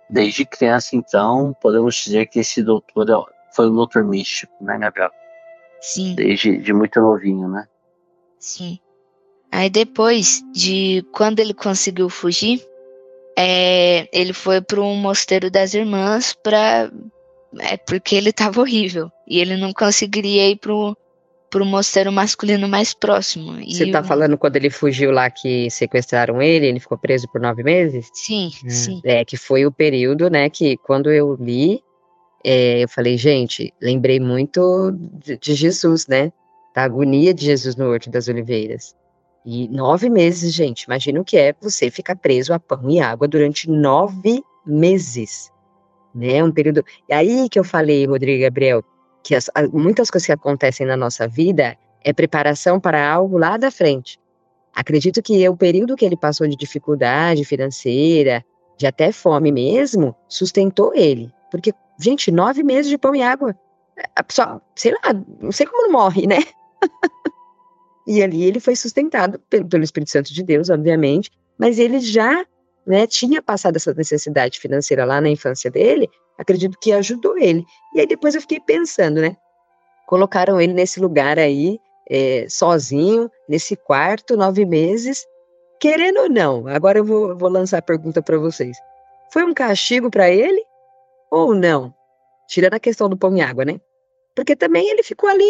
[0.10, 5.10] Desde criança, então, podemos dizer que esse doutor é foi um doutor místico, né, Gabriel?
[5.82, 6.14] Sim.
[6.16, 7.68] Desde de muito novinho, né?
[8.38, 8.80] Sim.
[9.52, 12.62] Aí depois de quando ele conseguiu fugir,
[13.38, 16.92] é, ele foi para um mosteiro das irmãs para
[17.60, 20.98] é porque ele estava horrível e ele não conseguiria ir pro
[21.56, 23.54] para o mosteiro masculino mais próximo.
[23.64, 27.64] Você está falando quando ele fugiu lá que sequestraram ele, ele ficou preso por nove
[27.64, 28.10] meses?
[28.14, 28.70] Sim, é.
[28.70, 29.02] sim.
[29.06, 31.82] É, que foi o período, né, que quando eu li,
[32.44, 34.92] é, eu falei, gente, lembrei muito
[35.24, 36.30] de, de, Jesus, né,
[36.76, 38.94] da agonia de Jesus no Horto das Oliveiras.
[39.46, 43.30] E nove meses, gente, imagina o que é você ficar preso a pão e água
[43.30, 45.50] durante nove meses,
[46.14, 46.84] né, um período...
[47.08, 48.84] E aí que eu falei, Rodrigo Gabriel,
[49.26, 53.72] que as, muitas coisas que acontecem na nossa vida é preparação para algo lá da
[53.72, 54.20] frente.
[54.72, 58.46] Acredito que o período que ele passou de dificuldade financeira,
[58.78, 61.34] de até fome mesmo, sustentou ele.
[61.50, 63.58] Porque, gente, nove meses de pão e água.
[64.16, 65.12] A pessoa, sei lá,
[65.42, 66.38] não sei como não morre, né?
[68.06, 72.46] e ali ele foi sustentado pelo, pelo Espírito Santo de Deus, obviamente, mas ele já
[72.86, 77.66] né, tinha passado essa necessidade financeira lá na infância dele, acredito que ajudou ele.
[77.94, 79.36] E aí depois eu fiquei pensando, né?
[80.08, 85.26] Colocaram ele nesse lugar aí, é, sozinho, nesse quarto, nove meses,
[85.80, 86.68] querendo ou não.
[86.68, 88.78] Agora eu vou, vou lançar a pergunta para vocês.
[89.32, 90.64] Foi um castigo para ele
[91.32, 91.94] ou não?
[92.48, 93.80] Tirando a questão do pão e água, né?
[94.36, 95.46] Porque também ele ficou ali,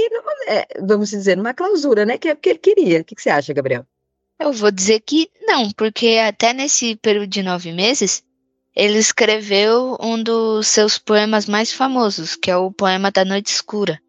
[0.48, 2.18] é, vamos dizer, numa clausura, né?
[2.18, 3.02] Que é porque ele queria.
[3.02, 3.86] O que, que você acha, Gabriel?
[4.40, 8.24] Eu vou dizer que não, porque até nesse período de nove meses,
[8.76, 14.02] ele escreveu um dos seus poemas mais famosos, que é o poema da Noite Escura.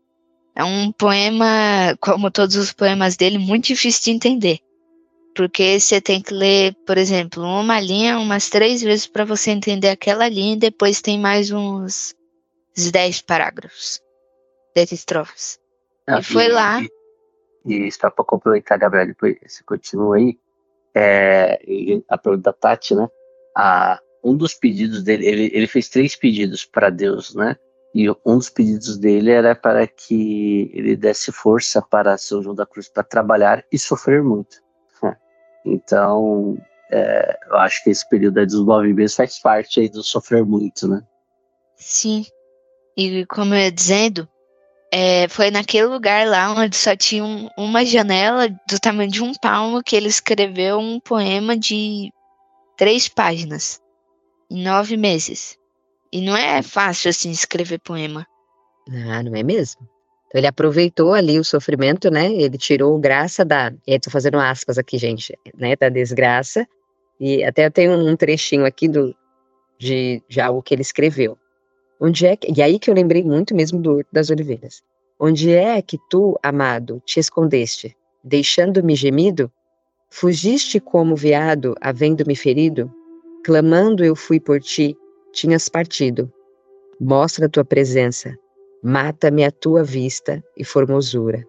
[0.56, 4.58] É um poema, como todos os poemas dele, muito difícil de entender.
[5.36, 9.90] Porque você tem que ler, por exemplo, uma linha umas três vezes para você entender
[9.90, 12.14] aquela linha e depois tem mais uns,
[12.90, 14.00] dez parágrafos,
[14.74, 15.60] dez estrofes.
[16.06, 16.80] Ah, e foi e, lá.
[16.80, 20.38] E, e só para complementar, Gabriel, depois você continua aí.
[20.94, 21.60] É,
[22.08, 23.06] a pergunta da Tati, né?
[23.54, 27.56] A, um dos pedidos dele, ele, ele fez três pedidos para Deus, né?
[27.94, 32.66] E um dos pedidos dele era para que ele desse força para São João da
[32.66, 34.56] Cruz para trabalhar e sofrer muito.
[35.64, 36.56] Então,
[36.92, 40.86] é, eu acho que esse período dos nove meses faz parte aí do sofrer muito,
[40.86, 41.02] né?
[41.76, 42.24] Sim.
[42.96, 44.28] E como eu ia dizendo,
[44.92, 49.32] é, foi naquele lugar lá onde só tinha um, uma janela do tamanho de um
[49.34, 52.12] palmo que ele escreveu um poema de
[52.76, 53.80] três páginas
[54.50, 55.58] em nove meses.
[56.12, 58.26] E não é fácil assim escrever poema.
[58.88, 59.88] Ah, não é mesmo?
[60.28, 62.32] Então ele aproveitou ali o sofrimento, né?
[62.32, 63.72] Ele tirou graça da.
[63.86, 65.76] E tô fazendo aspas aqui, gente, né?
[65.76, 66.66] Da desgraça.
[67.18, 69.14] E até eu tenho um trechinho aqui do,
[69.78, 71.38] de, de algo que ele escreveu.
[72.00, 74.82] Onde é que, e aí que eu lembrei muito mesmo do Horto das Oliveiras.
[75.18, 79.50] Onde é que tu, amado, te escondeste, deixando-me gemido?
[80.10, 82.92] Fugiste como veado, havendo-me ferido?
[83.46, 84.96] Clamando eu fui por ti,
[85.32, 86.28] tinhas partido.
[87.00, 88.36] Mostra a tua presença,
[88.82, 91.46] Mata-me a tua vista e formosura.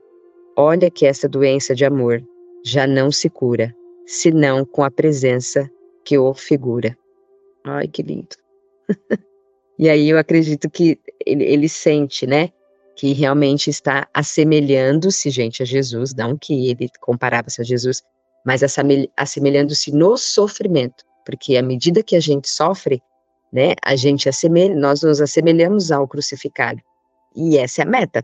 [0.56, 2.24] Olha que essa doença de amor
[2.64, 5.68] já não se cura, senão com a presença
[6.06, 6.96] que o figura.
[7.64, 8.36] Ai, que lindo.
[9.80, 12.52] e aí eu acredito que ele, ele sente, né?
[12.96, 18.04] Que realmente está assemelhando-se, gente, a Jesus, não que ele comparava-se a Jesus,
[18.46, 18.62] mas
[19.16, 23.04] assemelhando-se no sofrimento, porque à medida que a gente sofre,
[23.52, 26.82] né, a gente assemelha, nós nos assemelhamos ao crucificado.
[27.36, 28.24] E essa é a meta,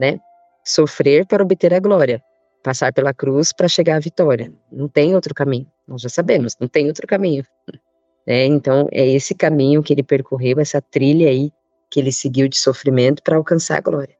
[0.00, 0.20] né?
[0.64, 2.22] Sofrer para obter a glória,
[2.62, 4.52] passar pela cruz para chegar à vitória.
[4.70, 5.66] Não tem outro caminho.
[5.86, 7.44] Nós já sabemos, não tem outro caminho.
[8.30, 11.50] É, então, é esse caminho que ele percorreu, essa trilha aí
[11.90, 14.14] que ele seguiu de sofrimento para alcançar a glória.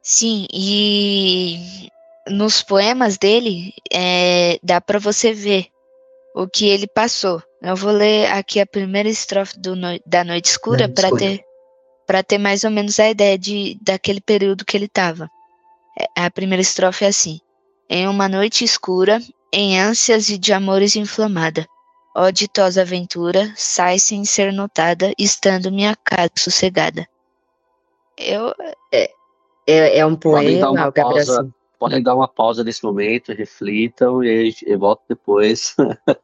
[0.00, 1.88] Sim, e
[2.28, 5.66] nos poemas dele é, dá para você ver
[6.34, 7.40] o que ele passou.
[7.62, 11.44] Eu vou ler aqui a primeira estrofe no, da Noite Escura para ter
[12.06, 15.30] para ter mais ou menos a ideia de daquele período que ele estava.
[15.98, 17.40] É, a primeira estrofe é assim:
[17.88, 19.20] Em uma noite escura,
[19.52, 21.66] em ânsias e de amores inflamada,
[22.14, 27.08] ó ditosa aventura, sai sem ser notada, estando minha casa sossegada.
[28.18, 28.52] Eu
[28.92, 29.10] é,
[29.66, 34.54] é, é um poema, podem dar, pausa, podem dar uma pausa nesse momento, reflitam e,
[34.66, 35.74] e volto depois.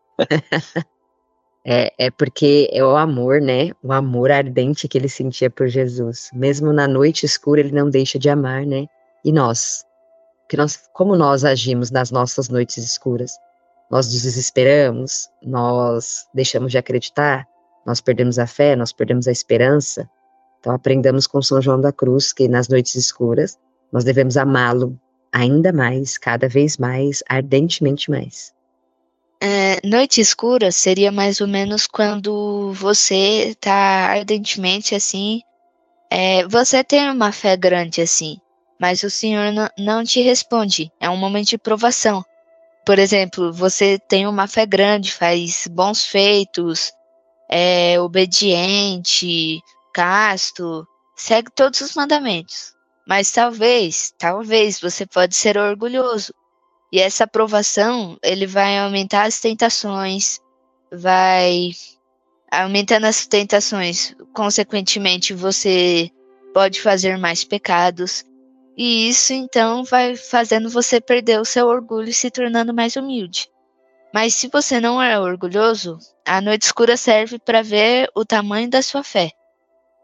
[1.64, 3.70] É, é porque é o amor, né?
[3.82, 6.30] O amor ardente que ele sentia por Jesus.
[6.32, 8.86] Mesmo na noite escura, ele não deixa de amar, né?
[9.24, 9.84] E nós?
[10.48, 13.32] Que nós como nós agimos nas nossas noites escuras?
[13.90, 17.46] Nós desesperamos, nós deixamos de acreditar,
[17.84, 20.08] nós perdemos a fé, nós perdemos a esperança.
[20.58, 23.58] Então aprendamos com São João da Cruz que nas noites escuras
[23.92, 24.98] nós devemos amá-lo
[25.32, 28.54] ainda mais, cada vez mais, ardentemente mais.
[29.42, 33.72] É, noite escura seria mais ou menos quando você tá
[34.10, 35.40] ardentemente assim.
[36.10, 38.38] É, você tem uma fé grande assim,
[38.78, 39.46] mas o Senhor
[39.78, 40.92] não te responde.
[41.00, 42.22] É um momento de provação.
[42.84, 46.92] Por exemplo, você tem uma fé grande, faz bons feitos,
[47.48, 49.60] é obediente,
[49.94, 52.74] casto, segue todos os mandamentos.
[53.08, 56.34] Mas talvez, talvez você pode ser orgulhoso
[56.92, 60.40] e essa aprovação, ele vai aumentar as tentações,
[60.92, 61.70] vai
[62.50, 66.10] aumentando as tentações, consequentemente você
[66.52, 68.24] pode fazer mais pecados.
[68.76, 73.48] E isso então vai fazendo você perder o seu orgulho e se tornando mais humilde.
[74.12, 78.82] Mas se você não é orgulhoso, a noite escura serve para ver o tamanho da
[78.82, 79.30] sua fé.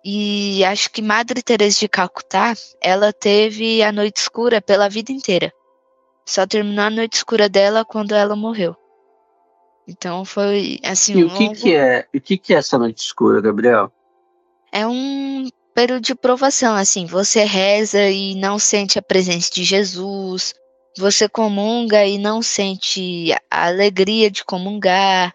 [0.04, 5.52] E acho que Madre Teresa de Calcutá, ela teve a noite escura pela vida inteira.
[6.26, 8.76] Só terminou a noite escura dela quando ela morreu.
[9.86, 11.14] Então foi assim.
[11.14, 11.54] E o que, longo...
[11.54, 12.06] que é?
[12.12, 13.92] O que, que é essa noite escura, Gabriel?
[14.72, 17.06] É um período de provação, assim.
[17.06, 20.52] Você reza e não sente a presença de Jesus.
[20.98, 25.32] Você comunga e não sente a alegria de comungar.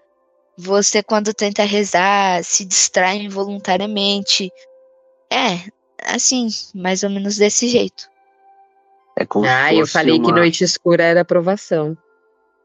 [0.57, 4.51] Você, quando tenta rezar, se distrai involuntariamente.
[5.31, 5.61] É,
[6.03, 8.10] assim, mais ou menos desse jeito.
[9.17, 10.25] É como ah, eu falei uma...
[10.25, 11.97] que noite escura era aprovação.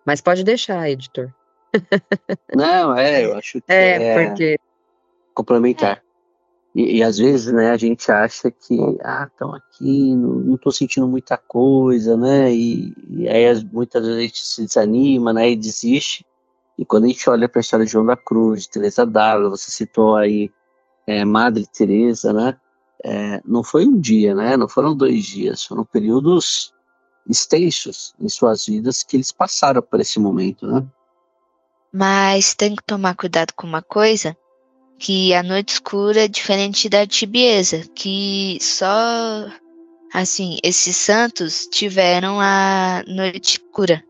[0.04, 1.32] Mas pode deixar, editor.
[2.54, 4.58] Não, é, eu acho que É, é, porque
[5.34, 6.02] complementar.
[6.74, 11.06] E, e às vezes, né, a gente acha que, ah, estão aqui, não, tô sentindo
[11.08, 15.56] muita coisa, né, e, e aí as- muitas vezes a gente se desanima, né, e
[15.56, 16.24] desiste.
[16.78, 19.50] E quando a gente olha para a história de João da Cruz, de Teresa d'Ávila,
[19.50, 20.50] você citou aí
[21.06, 22.56] é, Madre Teresa, né,
[23.04, 26.72] é, não foi um dia, né, não foram dois dias, foram períodos
[27.28, 30.84] extensos em suas vidas que eles passaram por esse momento, né.
[31.92, 34.36] Mas tem que tomar cuidado com uma coisa,
[34.98, 39.46] que a noite escura é diferente da tibieza, que só
[40.12, 44.02] assim, esses santos tiveram a noite escura.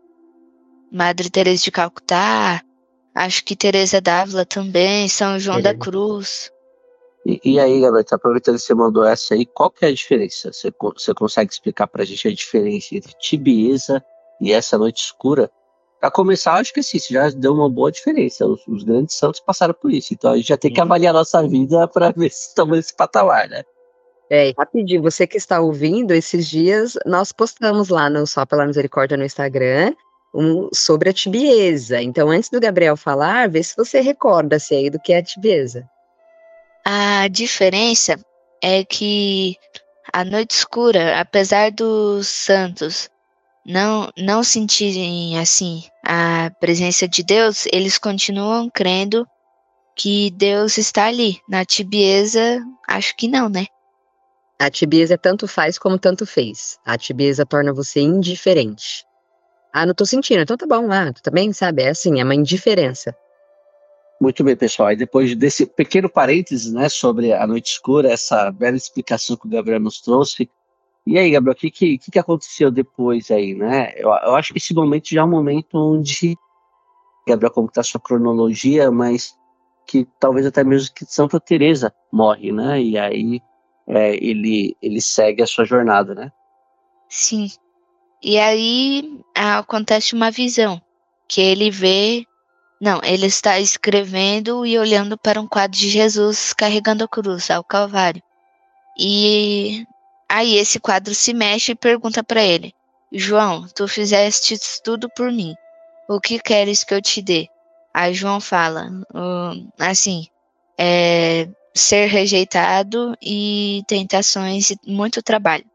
[0.91, 2.61] Madre Teresa de Calcutá,
[3.13, 5.79] acho que Teresa d'Ávila também, São João da Teresa.
[5.79, 6.51] Cruz.
[7.27, 9.93] E, e aí, Gabriel, tá aproveitando que você mandou essa aí, qual que é a
[9.93, 10.53] diferença?
[10.53, 14.01] Você, você consegue explicar pra gente a diferença entre tibieza
[14.39, 15.51] e essa noite escura?
[15.99, 18.45] Pra começar, acho que assim, você já deu uma boa diferença.
[18.45, 20.13] Os, os grandes santos passaram por isso.
[20.13, 22.95] Então a gente já tem que avaliar a nossa vida pra ver se estamos nesse
[22.95, 23.61] patamar, né?
[24.29, 29.17] É, rapidinho, você que está ouvindo, esses dias nós postamos lá no Só Pela Misericórdia
[29.17, 29.93] no Instagram
[30.33, 32.01] um, sobre a tibieza.
[32.01, 35.89] Então, antes do Gabriel falar, vê se você recorda-se aí do que é a tibieza.
[36.89, 38.17] A diferença
[38.63, 39.57] é que
[40.13, 43.09] a noite escura, apesar dos santos
[43.65, 49.27] não, não sentirem assim a presença de Deus, eles continuam crendo
[49.97, 51.41] que Deus está ali.
[51.49, 53.65] Na tibieza, acho que não, né?
[54.57, 56.79] A tibieza tanto faz como tanto fez.
[56.85, 59.03] A tibieza torna você indiferente.
[59.73, 62.33] Ah, não tô sentindo, então tá bom, ah, tu também sabe, é assim, é uma
[62.33, 63.13] indiferença.
[64.19, 64.91] Muito bem, pessoal.
[64.91, 69.49] E depois desse pequeno parênteses, né, sobre a noite escura, essa bela explicação que o
[69.49, 70.49] Gabriel nos trouxe.
[71.05, 73.93] E aí, Gabriel, o que, que, que aconteceu depois aí, né?
[73.95, 76.35] Eu, eu acho que esse momento já é um momento onde,
[77.27, 79.37] Gabriel, como está a sua cronologia, mas
[79.87, 82.81] que talvez até mesmo que Santa Teresa morre, né?
[82.81, 83.41] E aí
[83.87, 86.31] é, ele, ele segue a sua jornada, né?
[87.07, 87.47] Sim.
[88.21, 90.81] E aí acontece uma visão
[91.27, 92.25] que ele vê.
[92.79, 97.63] Não, ele está escrevendo e olhando para um quadro de Jesus carregando a cruz ao
[97.63, 98.21] Calvário.
[98.97, 99.85] E
[100.29, 102.73] aí esse quadro se mexe e pergunta para ele:
[103.11, 105.55] João, tu fizeste tudo por mim.
[106.07, 107.49] O que queres que eu te dê?
[107.93, 110.27] Aí João fala, hum, assim,
[110.77, 115.65] é, ser rejeitado e tentações e muito trabalho.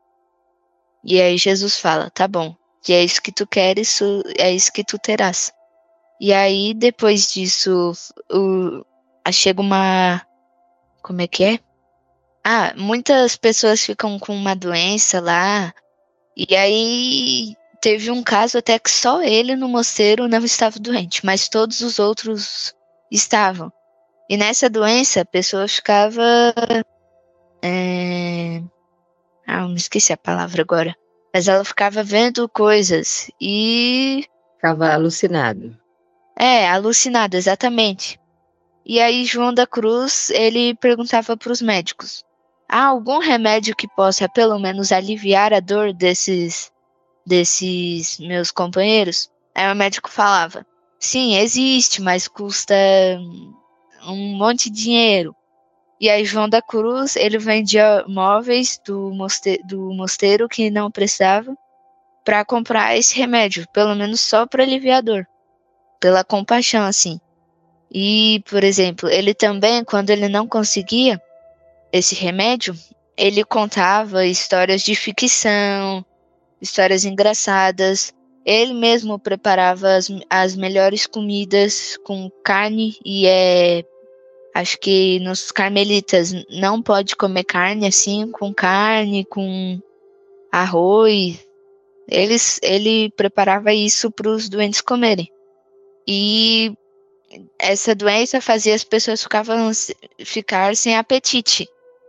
[1.05, 4.01] E aí Jesus fala, tá bom, que é isso que tu queres,
[4.38, 5.53] é isso que tu terás.
[6.22, 7.90] E aí depois disso,
[8.30, 8.87] o,
[9.32, 10.24] chega uma,
[11.02, 11.58] como é que é?
[12.44, 15.74] Ah, muitas pessoas ficam com uma doença lá,
[16.37, 21.48] e aí teve um caso até que só ele no mosteiro não estava doente, mas
[21.48, 22.72] todos os outros
[23.11, 23.72] estavam.
[24.30, 26.22] E nessa doença a pessoa ficava.
[27.64, 28.62] é,
[29.44, 30.94] Ah, eu me esqueci a palavra agora.
[31.35, 34.24] Mas ela ficava vendo coisas e.
[34.54, 35.82] Ficava alucinado.
[36.44, 38.18] É, alucinada, exatamente.
[38.85, 42.24] E aí João da Cruz, ele perguntava para os médicos:
[42.68, 46.72] há algum remédio que possa pelo menos aliviar a dor desses
[47.24, 49.31] desses meus companheiros?
[49.55, 50.66] Aí o médico falava:
[50.98, 52.74] sim, existe, mas custa
[54.05, 55.37] um monte de dinheiro.
[56.00, 61.57] E aí João da Cruz, ele vendia móveis do, moste do mosteiro que não precisava
[62.24, 65.28] para comprar esse remédio, pelo menos só para aliviar a dor,
[66.03, 67.21] pela compaixão assim.
[67.95, 71.23] E, por exemplo, ele também, quando ele não conseguia
[71.93, 72.75] esse remédio,
[73.17, 76.05] ele contava histórias de ficção,
[76.61, 78.12] histórias engraçadas.
[78.45, 83.85] Ele mesmo preparava as, as melhores comidas com carne e é
[84.55, 89.81] acho que nos carmelitas não pode comer carne assim, com carne, com
[90.51, 91.47] arroz.
[92.09, 95.31] Eles, ele preparava isso para os doentes comerem.
[96.07, 96.75] E
[97.59, 99.71] essa doença fazia as pessoas ficavam,
[100.25, 101.69] ficar sem apetite.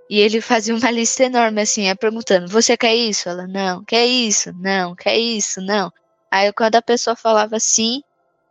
[0.10, 3.30] E ele fazia uma lista enorme assim, ia perguntando: Você quer isso?
[3.30, 3.84] Ela: Não.
[3.84, 4.52] Quer isso?
[4.60, 4.96] Não.
[4.96, 5.62] Quer isso?
[5.62, 5.91] Não.
[6.30, 8.02] Aí quando a pessoa falava sim,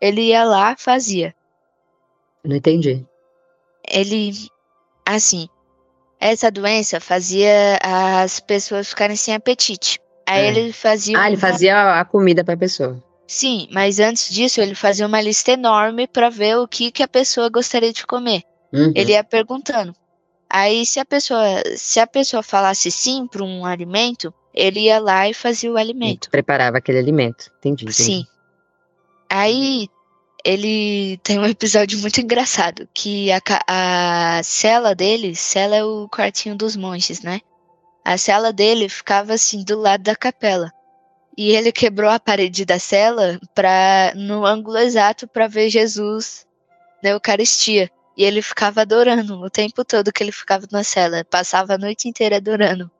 [0.01, 1.35] ele ia lá fazia.
[2.45, 3.05] Não entendi.
[3.89, 4.33] Ele,
[5.05, 5.49] assim,
[6.19, 10.01] essa doença fazia as pessoas ficarem sem apetite.
[10.27, 10.49] Aí É.
[10.49, 11.19] ele fazia.
[11.21, 13.03] Ah, ele uma- fazia a comida pra pessoa.
[13.27, 17.09] Sim, mas antes disso ele fazia uma lista enorme para ver o que, que a
[17.09, 18.43] pessoa gostaria de comer.
[18.73, 18.93] Uhum.
[18.95, 19.95] Ele ia perguntando.
[20.49, 25.29] Aí se a pessoa, se a pessoa falasse sim para um alimento, ele ia lá
[25.29, 26.31] e fazia o alimento.
[26.31, 27.51] Preparava aquele alimento.
[27.59, 27.85] Entendi.
[27.85, 28.03] entendi.
[28.03, 28.27] Sim.
[29.31, 29.89] Aí
[30.45, 36.55] ele tem um episódio muito engraçado, que a, a cela dele, cela é o quartinho
[36.55, 37.41] dos monges, né?
[38.05, 40.71] A cela dele ficava assim do lado da capela.
[41.37, 46.47] E ele quebrou a parede da cela para no ângulo exato para ver Jesus
[47.03, 47.91] na Eucaristia.
[48.17, 52.09] E ele ficava adorando o tempo todo que ele ficava na cela, passava a noite
[52.09, 52.91] inteira adorando.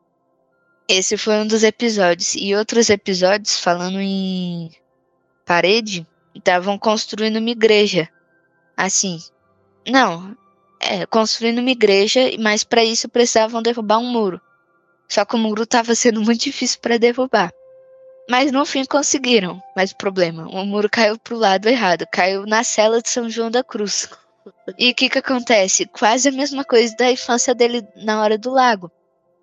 [0.89, 2.35] Esse foi um dos episódios.
[2.35, 4.71] E outros episódios, falando em
[5.45, 8.09] parede, estavam construindo uma igreja.
[8.77, 9.19] Assim,
[9.87, 10.37] não,
[10.81, 14.41] é, construindo uma igreja, mas para isso precisavam derrubar um muro.
[15.09, 17.53] Só que o muro estava sendo muito difícil para derrubar.
[18.29, 19.63] Mas no fim conseguiram.
[19.77, 23.65] Mas problema, o muro caiu pro lado errado, caiu na cela de São João da
[23.65, 24.09] Cruz.
[24.79, 25.87] E o que que acontece?
[25.87, 28.91] Quase a mesma coisa da infância dele na hora do lago.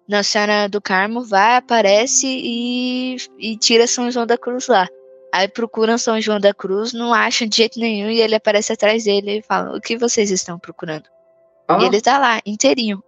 [0.08, 4.88] Nossa Senhora do Carmo vai, aparece e, e tira São João da Cruz lá.
[5.32, 9.04] Aí procuram São João da Cruz, não acham de jeito nenhum e ele aparece atrás
[9.04, 11.06] dele e fala: O que vocês estão procurando?
[11.70, 11.80] Oh.
[11.80, 13.04] E ele tá lá, inteirinho.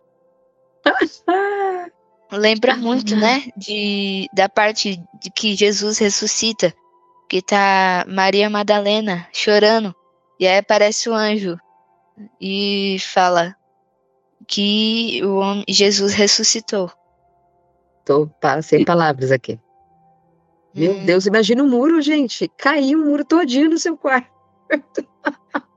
[2.32, 3.44] Lembra muito, né?
[3.58, 6.74] De, da parte de que Jesus ressuscita,
[7.30, 9.94] que tá Maria Madalena chorando.
[10.40, 11.58] E aí aparece o anjo
[12.40, 13.56] e fala
[14.48, 16.92] que o homem, Jesus ressuscitou.
[18.06, 18.30] Tô
[18.64, 19.60] sem palavras aqui.
[20.74, 21.06] Meu hum.
[21.06, 22.50] Deus, imagina um muro, gente.
[22.58, 24.30] Caiu um muro todinho no seu quarto.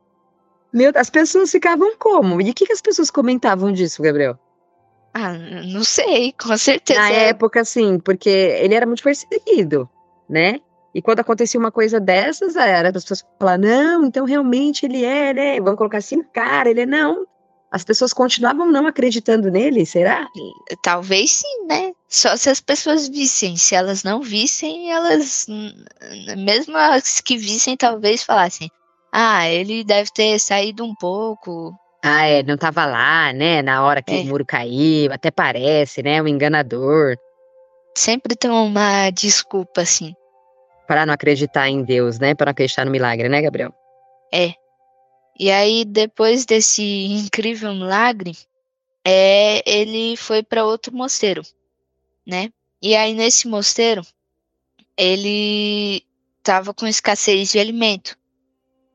[0.73, 2.41] Meu, as pessoas ficavam como?
[2.41, 4.39] E o que, que as pessoas comentavam disso, Gabriel?
[5.15, 6.99] Ah, não sei, com certeza.
[6.99, 9.89] Na época, sim, porque ele era muito perseguido,
[10.29, 10.59] né?
[10.93, 15.33] E quando acontecia uma coisa dessas, era as pessoas falar, não, então realmente ele é,
[15.33, 15.61] né?
[15.61, 17.27] Vamos colocar assim, cara, ele é não.
[17.71, 20.29] As pessoas continuavam não acreditando nele, será?
[20.81, 21.93] Talvez sim, né?
[22.09, 23.57] Só se as pessoas vissem.
[23.57, 25.47] Se elas não vissem, elas,
[26.39, 28.71] mesmo as que vissem, talvez falassem:
[29.12, 31.75] ah, ele deve ter saído um pouco.
[32.07, 33.63] Ah, é, não tava lá, né?
[33.63, 34.21] Na hora que é.
[34.21, 36.21] o muro caiu, até parece, né?
[36.21, 37.17] Um enganador.
[37.97, 40.15] Sempre tem uma desculpa, assim
[40.87, 42.35] para não acreditar em Deus, né?
[42.35, 43.75] Para não acreditar no milagre, né, Gabriel?
[44.33, 44.55] É.
[45.39, 48.37] E aí, depois desse incrível milagre,
[49.05, 51.43] é, ele foi para outro mosteiro,
[52.27, 52.51] né?
[52.81, 54.03] E aí, nesse mosteiro,
[54.97, 56.05] ele
[56.39, 58.17] estava com escassez de alimento.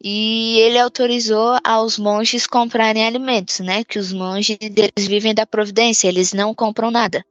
[0.01, 3.83] E ele autorizou aos monges comprarem alimentos, né?
[3.83, 7.23] Que os monges eles vivem da providência, eles não compram nada.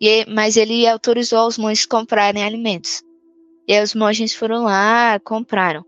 [0.00, 3.02] E, mas ele autorizou aos monges comprarem alimentos.
[3.66, 5.84] E aí os monges foram lá, compraram.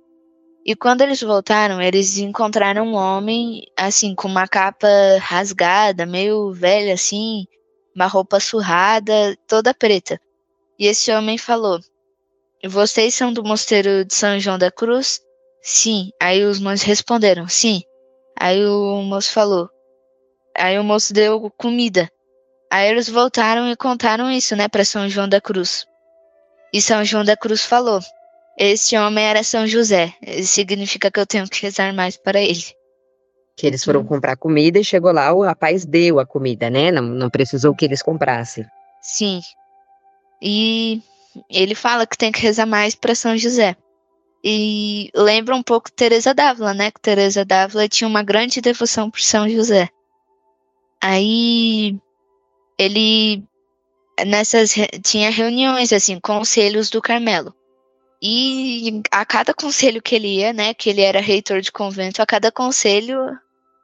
[0.64, 4.88] E quando eles voltaram, eles encontraram um homem, assim, com uma capa
[5.20, 7.44] rasgada, meio velha, assim,
[7.94, 10.18] uma roupa surrada, toda preta.
[10.78, 11.80] E esse homem falou:
[12.64, 15.20] Vocês são do mosteiro de São João da Cruz?
[15.64, 16.10] Sim.
[16.20, 17.82] Aí os monges responderam: Sim.
[18.38, 19.70] Aí o moço falou.
[20.56, 22.10] Aí o moço deu comida.
[22.70, 25.86] Aí eles voltaram e contaram isso, né, para São João da Cruz.
[26.72, 28.00] E São João da Cruz falou:
[28.58, 30.12] Este homem era São José.
[30.42, 32.64] Significa que eu tenho que rezar mais para ele.
[33.56, 34.06] Que eles foram hum.
[34.06, 36.90] comprar comida e chegou lá, o rapaz deu a comida, né?
[36.90, 38.66] Não, não precisou que eles comprassem.
[39.00, 39.40] Sim.
[40.42, 41.00] E
[41.48, 43.76] ele fala que tem que rezar mais para São José.
[44.46, 46.90] E lembra um pouco Teresa d'Ávila, né?
[46.90, 49.88] Que Teresa d'Ávila tinha uma grande devoção por São José.
[51.00, 51.96] Aí
[52.78, 53.42] ele
[54.26, 57.54] nessas tinha reuniões assim, conselhos do Carmelo.
[58.22, 62.26] E a cada conselho que ele ia, né, que ele era reitor de convento, a
[62.26, 63.18] cada conselho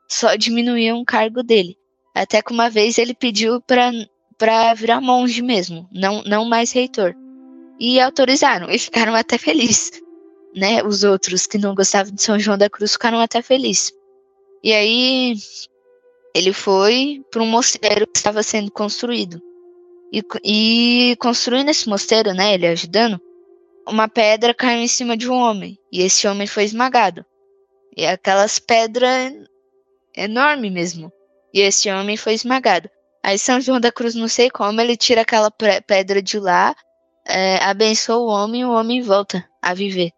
[0.09, 1.77] só diminuía um cargo dele.
[2.15, 7.15] Até que uma vez ele pediu para virar monge mesmo, não não mais reitor.
[7.79, 9.91] E autorizaram, e ficaram até felizes,
[10.55, 10.83] né?
[10.83, 13.93] Os outros que não gostavam de São João da Cruz ficaram até felizes.
[14.63, 15.35] E aí
[16.35, 19.41] ele foi para um mosteiro que estava sendo construído.
[20.13, 23.21] E, e construindo esse mosteiro, né, ele ajudando,
[23.87, 25.79] uma pedra caiu em cima de um homem.
[25.93, 27.25] E esse homem foi esmagado.
[27.97, 29.33] E aquelas pedras
[30.17, 31.13] enorme mesmo.
[31.53, 32.89] E esse homem foi esmagado.
[33.23, 36.75] Aí São João da Cruz, não sei como, ele tira aquela pedra de lá,
[37.27, 40.11] é, abençoa o homem e o homem volta a viver.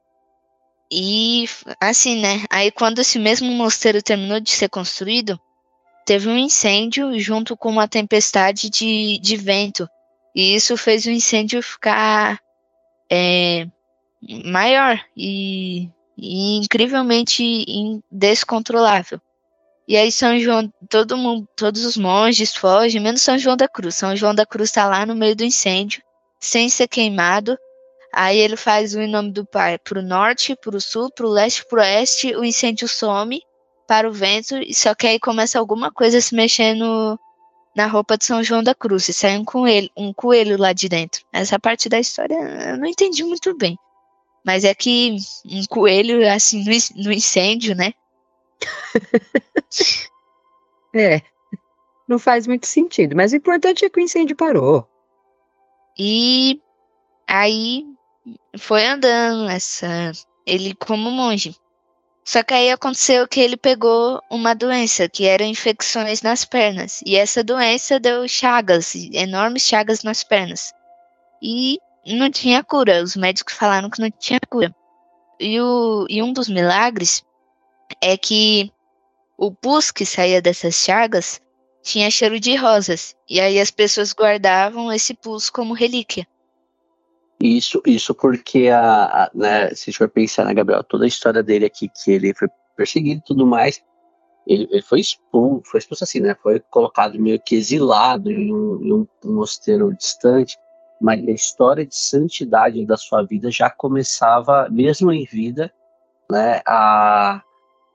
[0.95, 1.49] E
[1.81, 2.45] assim, né?
[2.51, 5.41] Aí quando esse mesmo mosteiro terminou de ser construído,
[6.05, 9.89] teve um incêndio junto com uma tempestade de, de vento.
[10.35, 12.39] E isso fez o incêndio ficar
[13.11, 13.67] é,
[14.45, 15.89] maior e,
[16.19, 17.65] e incrivelmente
[18.11, 19.19] descontrolável.
[19.89, 23.95] E aí São João, todo mundo, todos os monges fogem, menos São João da Cruz.
[23.95, 26.03] São João da Cruz está lá no meio do incêndio,
[26.39, 27.57] sem ser queimado.
[28.13, 31.27] Aí ele faz o em nome do Pai para o norte, para o sul, para
[31.27, 33.43] o leste, para o oeste, o incêndio some
[33.87, 37.19] para o vento, só que aí começa alguma coisa se mexer no,
[37.75, 40.89] na roupa de São João da Cruz e sai um coelho, um coelho lá de
[40.89, 41.25] dentro.
[41.33, 42.35] Essa parte da história
[42.71, 43.77] eu não entendi muito bem.
[44.45, 47.93] Mas é que um coelho, assim, no, no incêndio, né?
[50.95, 51.23] é.
[52.09, 53.15] Não faz muito sentido.
[53.15, 54.87] Mas o importante é que o incêndio parou.
[55.99, 56.61] E
[57.27, 57.87] aí
[58.59, 60.13] foi andando essa.
[60.47, 61.57] Ele como monge.
[62.25, 67.03] Só que aí aconteceu que ele pegou uma doença, que eram infecções nas pernas.
[67.05, 70.73] E essa doença deu chagas, enormes chagas nas pernas.
[71.43, 73.03] E não tinha cura.
[73.03, 74.75] Os médicos falaram que não tinha cura.
[75.41, 77.25] E, o, e um dos milagres
[78.01, 78.73] é que
[79.37, 81.41] o pus que saía dessas chagas
[81.83, 83.17] tinha cheiro de rosas.
[83.29, 86.27] E aí as pessoas guardavam esse pus como relíquia.
[87.43, 91.67] Isso, isso porque a, a né, se for pensar na Gabriel, toda a história dele
[91.67, 93.83] aqui, que ele foi perseguido e tudo mais,
[94.47, 96.37] ele, ele, foi expulso, foi expulso assim, né?
[96.41, 100.57] Foi colocado meio que exilado em um, em um mosteiro distante,
[101.01, 105.73] mas a história de santidade da sua vida já começava, mesmo em vida,
[106.31, 106.61] né?
[106.65, 107.43] A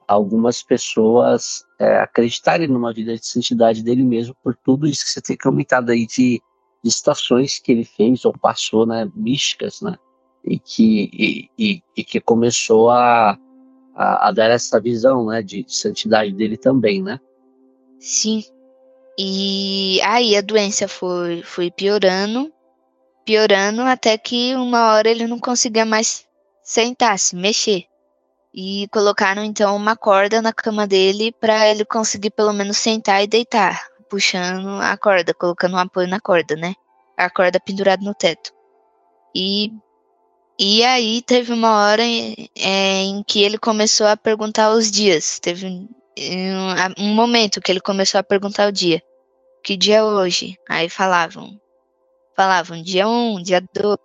[0.06, 5.22] algumas pessoas é, acreditarem numa vida de santidade dele mesmo por tudo isso que você
[5.22, 6.42] tem comentado aí de
[6.88, 9.98] estações que ele fez ou passou, né, místicas, né,
[10.44, 13.38] e que, e, e, e que começou a,
[13.94, 17.20] a, a, dar essa visão, né, de, de, santidade dele também, né?
[18.00, 18.44] Sim.
[19.20, 22.52] E aí a doença foi, foi piorando,
[23.26, 26.26] piorando até que uma hora ele não conseguia mais
[26.64, 27.86] sentar, se mexer.
[28.54, 33.28] E colocaram então uma corda na cama dele para ele conseguir pelo menos sentar e
[33.28, 36.74] deitar puxando a corda, colocando um apoio na corda, né?
[37.18, 38.52] A corda pendurada no teto.
[39.36, 39.72] E,
[40.60, 45.40] e aí teve uma hora em, em que ele começou a perguntar os dias.
[45.40, 45.88] Teve um,
[46.98, 49.02] um momento que ele começou a perguntar o dia.
[49.64, 50.58] Que dia é hoje?
[50.70, 51.60] Aí falavam.
[52.36, 53.98] Falavam dia 1, um, dia 2.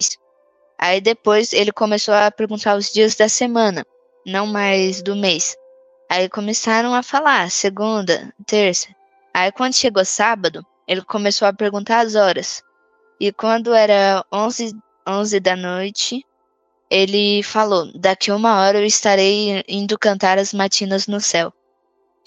[0.78, 3.86] Aí depois ele começou a perguntar os dias da semana,
[4.26, 5.56] não mais do mês.
[6.10, 8.88] Aí começaram a falar segunda, terça.
[9.34, 12.62] Aí quando chegou sábado, ele começou a perguntar as horas.
[13.18, 14.76] E quando era 11,
[15.08, 16.24] 11 da noite,
[16.90, 21.52] ele falou: Daqui uma hora eu estarei indo cantar as matinas no céu.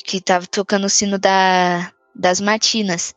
[0.04, 3.14] Que estava tocando o sino da, das matinas.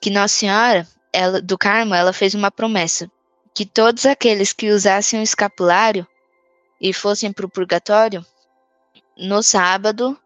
[0.00, 3.10] Que Nossa Senhora ela, do Carmo ela fez uma promessa:
[3.54, 6.06] que todos aqueles que usassem o escapulário
[6.80, 8.24] e fossem para o purgatório,
[9.16, 10.16] no sábado,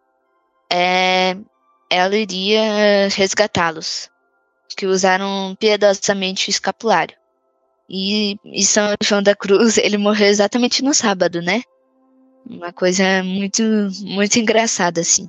[0.70, 1.36] é,
[1.92, 4.08] ela iria resgatá-los,
[4.74, 7.14] que usaram piedosamente o escapulário.
[7.88, 11.62] E, e São João da Cruz, ele morreu exatamente no sábado, né?
[12.48, 13.62] Uma coisa muito,
[14.00, 15.28] muito engraçada, assim.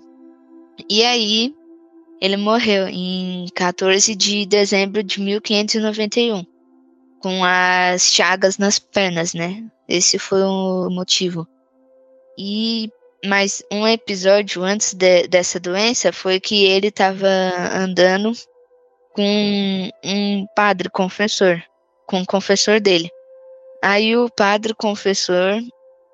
[0.89, 1.53] E aí,
[2.21, 6.45] ele morreu em 14 de dezembro de 1591,
[7.19, 9.65] com as chagas nas pernas, né?
[9.85, 11.45] Esse foi o motivo.
[12.37, 12.89] E
[13.25, 17.27] mas um episódio antes de, dessa doença foi que ele estava
[17.73, 18.33] andando
[19.13, 21.61] com um padre confessor,
[22.05, 23.09] com o confessor dele.
[23.81, 25.61] Aí o padre confessor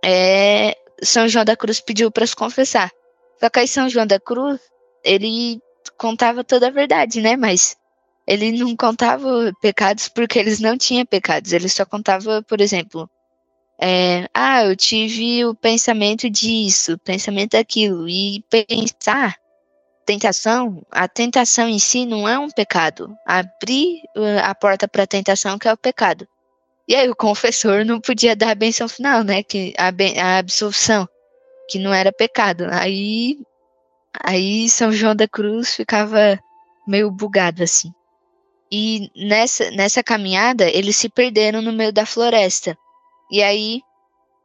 [0.04, 2.92] é, São João da Cruz pediu para se confessar.
[3.40, 4.60] Só que aí São João da Cruz,
[5.04, 5.60] ele
[5.98, 7.36] contava toda a verdade, né?
[7.36, 7.76] Mas
[8.28, 11.54] ele não contava pecados porque eles não tinham pecados.
[11.54, 13.10] Ele só contava, por exemplo,
[13.82, 19.38] é, ah, eu tive o pensamento disso, pensamento daquilo, e pensar,
[20.06, 23.16] tentação, a tentação em si não é um pecado.
[23.26, 26.28] Abrir uh, a porta para a tentação que é o pecado.
[26.90, 29.44] E aí o confessor não podia dar a benção final, né?
[29.44, 31.08] Que a, a absolvição,
[31.70, 32.66] que não era pecado.
[32.72, 33.38] Aí,
[34.26, 36.38] aí São João da Cruz ficava
[36.86, 37.94] meio bugado assim.
[38.72, 42.78] E nessa, nessa caminhada eles se perderam no meio da floresta.
[43.32, 43.82] E aí,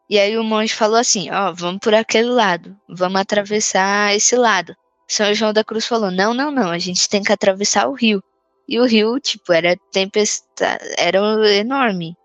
[0.08, 4.76] e aí o monge falou assim: ó, vamos por aquele lado, vamos atravessar esse lado.
[5.08, 8.22] São João da Cruz falou: não, não, não, a gente tem que atravessar o rio.
[8.68, 11.18] E o rio, tipo, era tempestade, era
[11.54, 12.16] enorme,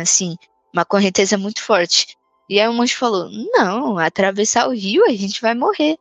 [0.00, 0.36] assim,
[0.72, 2.16] uma correnteza muito forte.
[2.48, 5.96] E aí o monge falou: não, atravessar o rio a gente vai morrer.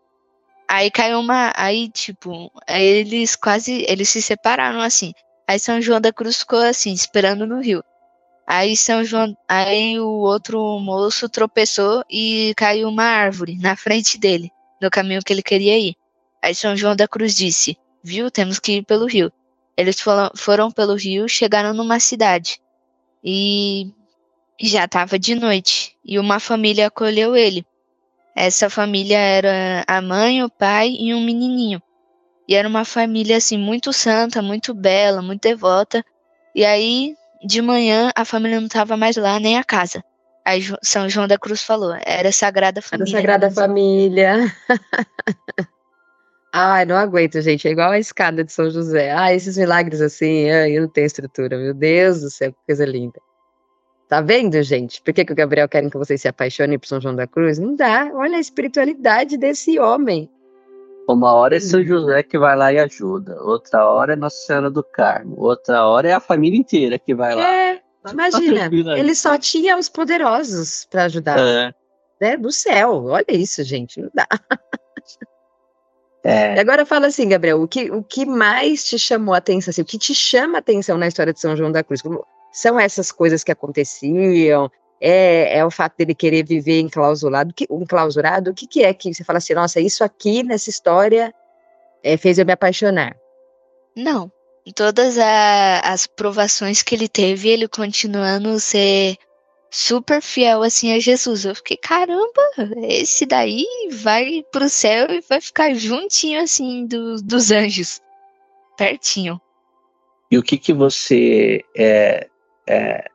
[0.68, 5.14] Aí caiu uma, aí tipo, eles quase, eles se separaram assim.
[5.48, 7.84] Aí São João da Cruz ficou assim, esperando no rio.
[8.46, 14.52] Aí São João, aí o outro moço tropeçou e caiu uma árvore na frente dele,
[14.82, 15.96] no caminho que ele queria ir.
[16.42, 19.32] Aí São João da Cruz disse: "Viu, temos que ir pelo rio".
[19.78, 22.60] Eles foram, foram pelo rio, chegaram numa cidade.
[23.24, 23.92] E
[24.62, 27.66] já estava de noite e uma família acolheu ele.
[28.36, 31.82] Essa família era a mãe, o pai e um menininho.
[32.48, 36.04] E era uma família assim muito santa, muito bela, muito devota.
[36.54, 37.16] E aí,
[37.46, 40.04] de manhã, a família não estava mais lá, nem a casa.
[40.46, 43.12] Aí São João da Cruz falou, era Sagrada Família.
[43.12, 44.54] Era Sagrada Família.
[46.56, 47.68] Ai, não aguento, gente.
[47.68, 49.12] É igual a escada de São José.
[49.12, 51.58] Ah, esses milagres assim, eu não tenho estrutura.
[51.58, 53.20] Meu Deus do céu, que coisa linda.
[54.08, 55.02] Tá vendo, gente?
[55.02, 57.58] Por que, que o Gabriel quer que vocês se apaixonem por São João da Cruz?
[57.58, 58.12] Não dá.
[58.14, 60.30] Olha a espiritualidade desse homem.
[61.08, 64.72] Uma hora é São José que vai lá e ajuda, outra hora é Nossa Senhora
[64.72, 67.44] do Carmo, outra hora é a família inteira que vai lá.
[67.44, 71.38] É, imagina, ele só tinha os poderosos para ajudar.
[71.40, 71.74] É.
[72.22, 74.28] Né, do céu, olha isso, gente, não dá.
[76.26, 76.58] É.
[76.58, 79.86] Agora fala assim, Gabriel, o que, o que mais te chamou a atenção, assim, o
[79.86, 82.02] que te chama a atenção na história de São João da Cruz?
[82.02, 84.72] Como, são essas coisas que aconteciam?
[85.00, 87.54] É, é o fato dele querer viver enclausurado?
[87.54, 88.52] Que, enclausurado?
[88.52, 91.34] O que, que é que você fala assim, nossa, isso aqui nessa história
[92.04, 93.16] é, fez eu me apaixonar?
[93.96, 94.32] Não.
[94.76, 99.18] Todas a, as provações que ele teve, ele continuando a ser
[99.74, 101.46] super fiel assim a Jesus.
[101.46, 102.44] Eu fiquei, caramba,
[102.88, 108.00] esse daí vai pro céu e vai ficar juntinho assim do, dos anjos,
[108.78, 109.42] pertinho.
[110.32, 112.28] E o que que você é,
[112.68, 113.10] é,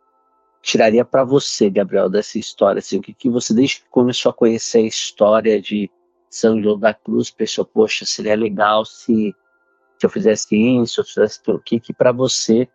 [0.63, 2.81] tiraria para você, Gabriel, dessa história?
[2.81, 5.91] Assim, o que que você desde que começou a conhecer a história de
[6.31, 9.35] São João da Cruz pensou, poxa, seria legal se,
[9.99, 12.69] se eu fizesse isso, se eu fizesse o que que para você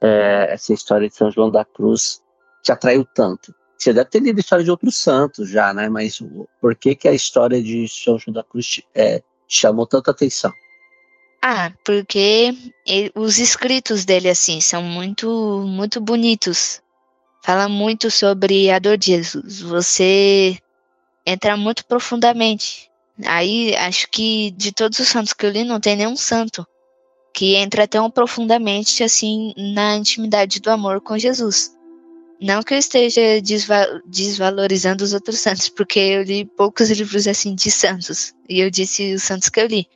[0.00, 2.22] é, essa história de São João da Cruz
[2.62, 3.54] te atraiu tanto?
[3.78, 5.88] Você deve ter lido a história de outros santos já, né?
[5.88, 6.22] Mas
[6.60, 10.52] por que, que a história de São João da Cruz te, é, chamou tanta atenção?
[11.42, 12.54] Ah, porque
[12.86, 15.28] ele, os escritos dele, assim, são muito,
[15.66, 16.82] muito bonitos.
[17.46, 19.60] Fala muito sobre a dor de Jesus.
[19.60, 20.58] Você
[21.24, 22.90] entra muito profundamente.
[23.24, 26.66] Aí, acho que de todos os santos que eu li, não tem nenhum santo
[27.32, 31.70] que entra tão profundamente, assim, na intimidade do amor com Jesus.
[32.40, 37.54] Não que eu esteja desva desvalorizando os outros santos, porque eu li poucos livros assim
[37.54, 39.86] de santos, e eu disse os santos que eu li.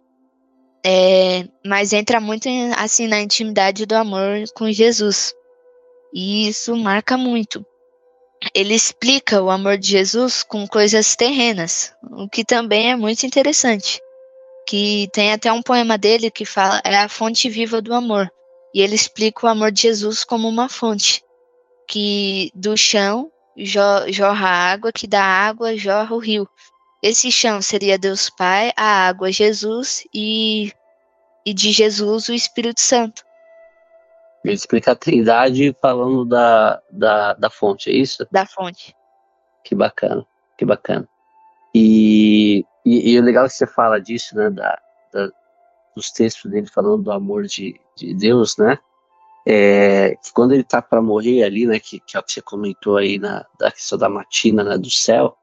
[0.86, 5.34] É, mas entra muito assim na intimidade do amor com Jesus.
[6.12, 7.64] E isso marca muito.
[8.54, 14.00] Ele explica o amor de Jesus com coisas terrenas, o que também é muito interessante.
[14.66, 18.30] Que tem até um poema dele que fala é a fonte viva do amor.
[18.74, 21.22] E ele explica o amor de Jesus como uma fonte
[21.88, 26.48] que do chão jorra água, que da água jorra o rio.
[27.02, 30.72] Esse chão seria Deus Pai, a água Jesus e,
[31.44, 33.22] e de Jesus o Espírito Santo.
[34.44, 38.26] Ele explica a trindade falando da, da, da fonte, é isso?
[38.30, 38.94] Da fonte.
[39.64, 40.26] Que bacana,
[40.56, 41.06] que bacana.
[41.74, 44.80] E, e, e o legal é que você fala disso, né, da,
[45.12, 45.28] da,
[45.94, 48.78] dos textos dele falando do amor de, de Deus, né,
[49.46, 52.96] é, quando ele tá para morrer ali, né, que, que é o que você comentou
[52.96, 55.36] aí na da questão da matina né, do céu,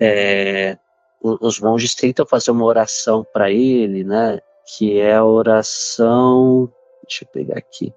[0.00, 0.78] é,
[1.20, 4.40] os monges tentam fazer uma oração para ele, né,
[4.76, 6.72] que é a oração,
[7.06, 7.94] deixa eu pegar aqui,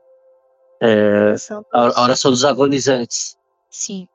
[0.81, 1.35] é,
[1.73, 3.37] a oração dos agonizantes.
[3.69, 4.07] Sim.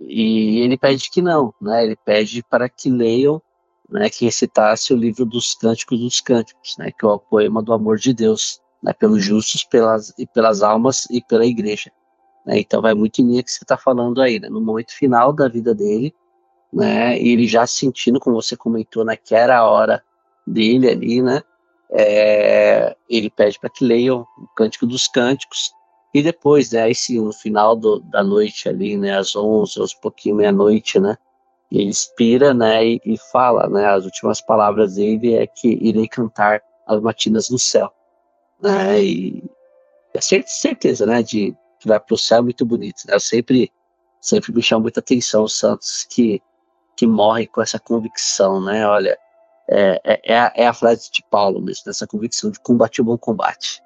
[0.00, 3.40] E ele pede que não, né, ele pede para que leiam,
[3.88, 7.72] né, que recitasse o livro dos Cânticos dos Cânticos, né, que é o poema do
[7.72, 11.90] amor de Deus né, pelos justos, pelas, e pelas almas e pela igreja.
[12.44, 12.58] Né?
[12.58, 14.48] Então vai muito em linha que você está falando aí, né?
[14.48, 16.14] no momento final da vida dele,
[16.72, 20.02] né, e ele já sentindo, como você comentou, né, que era a hora
[20.46, 21.42] dele ali, né,
[21.90, 25.70] é, ele pede para que leiam o Cântico dos Cânticos,
[26.18, 29.94] e depois, né, aí sim, no final do, da noite ali, né, às 11, aos
[29.94, 31.16] pouquinho meia-noite, né,
[31.70, 36.62] ele inspira, né, e, e, fala, né, as últimas palavras dele é que irei cantar
[36.86, 37.92] as matinas no céu
[38.60, 39.02] né?
[39.02, 39.44] E
[40.16, 43.02] a certeza, né, de que vai para o céu é muito bonito.
[43.06, 43.14] Né?
[43.14, 43.70] Eu sempre,
[44.20, 46.42] sempre me chama muita atenção os santos que
[46.96, 48.86] que morrem com essa convicção, né?
[48.88, 49.18] Olha,
[49.68, 53.04] é, é, é, a, é a frase de Paulo mesmo, essa convicção de combate o
[53.04, 53.82] bom combate.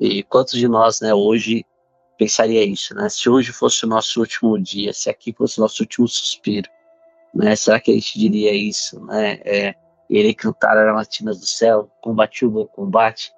[0.00, 1.64] E quantos de nós, né, hoje
[2.18, 3.08] pensaria isso, né?
[3.08, 6.68] Se hoje fosse o nosso último dia, se aqui fosse o nosso último suspiro,
[7.34, 7.54] né?
[7.54, 9.40] Será que a gente diria isso, né?
[9.44, 9.74] É,
[10.10, 13.32] ele cantar as latinas do céu, combate o bom combate,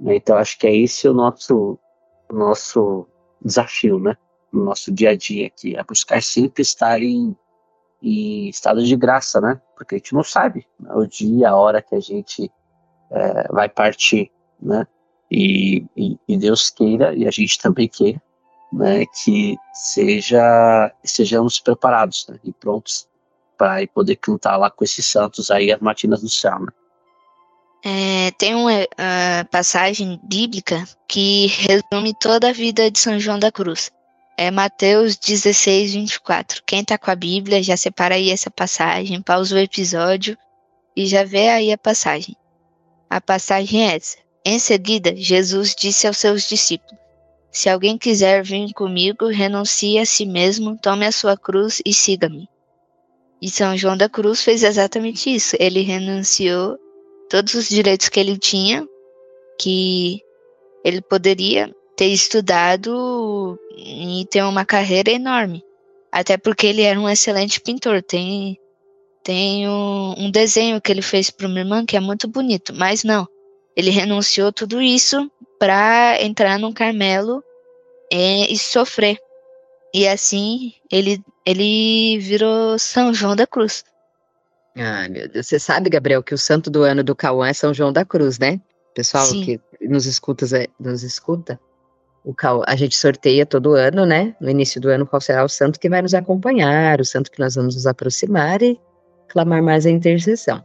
[0.00, 0.16] né?
[0.16, 1.78] Então, acho que é esse o nosso,
[2.30, 3.06] nosso
[3.44, 4.16] desafio, né?
[4.50, 7.36] No nosso dia a dia aqui, é buscar sempre estar em,
[8.02, 9.60] em estado de graça, né?
[9.76, 10.90] Porque a gente não sabe né?
[10.94, 12.50] o dia, a hora que a gente
[13.10, 14.86] é, vai partir, né?
[15.34, 18.20] E, e, e, Deus queira, e a gente também queira,
[18.70, 23.08] né, que seja sejamos preparados né, e prontos
[23.56, 26.58] para poder cantar lá com esses santos aí as matinas do céu.
[26.58, 26.66] Né?
[27.82, 33.50] É, tem uma uh, passagem bíblica que resume toda a vida de São João da
[33.50, 33.90] Cruz.
[34.36, 36.62] É Mateus 16, 24.
[36.66, 40.36] Quem tá com a Bíblia já separa aí essa passagem, pausa o episódio
[40.94, 42.36] e já vê aí a passagem.
[43.08, 44.21] A passagem é essa.
[44.44, 46.98] Em seguida, Jesus disse aos seus discípulos:
[47.50, 52.48] Se alguém quiser vir comigo, renuncie a si mesmo, tome a sua cruz e siga-me.
[53.40, 55.56] E São João da Cruz fez exatamente isso.
[55.58, 56.78] Ele renunciou
[57.28, 58.86] todos os direitos que ele tinha,
[59.60, 60.20] que
[60.84, 65.62] ele poderia ter estudado e ter uma carreira enorme.
[66.10, 68.02] Até porque ele era um excelente pintor.
[68.02, 68.58] Tem,
[69.24, 73.02] tem um, um desenho que ele fez para uma irmã que é muito bonito, mas
[73.02, 73.26] não.
[73.76, 77.42] Ele renunciou tudo isso para entrar no Carmelo
[78.10, 79.18] e, e sofrer.
[79.94, 83.84] E assim ele, ele virou São João da Cruz.
[84.76, 85.46] Ai, meu Deus.
[85.46, 88.38] Você sabe, Gabriel, que o santo do ano do Cauã é São João da Cruz,
[88.38, 88.60] né?
[88.94, 89.44] Pessoal Sim.
[89.44, 90.46] que nos escuta,
[90.78, 91.58] nos escuta,
[92.24, 94.34] o Cauã, a gente sorteia todo ano, né?
[94.40, 97.40] No início do ano, qual será o santo que vai nos acompanhar, o santo que
[97.40, 98.80] nós vamos nos aproximar e
[99.28, 100.64] clamar mais a intercessão.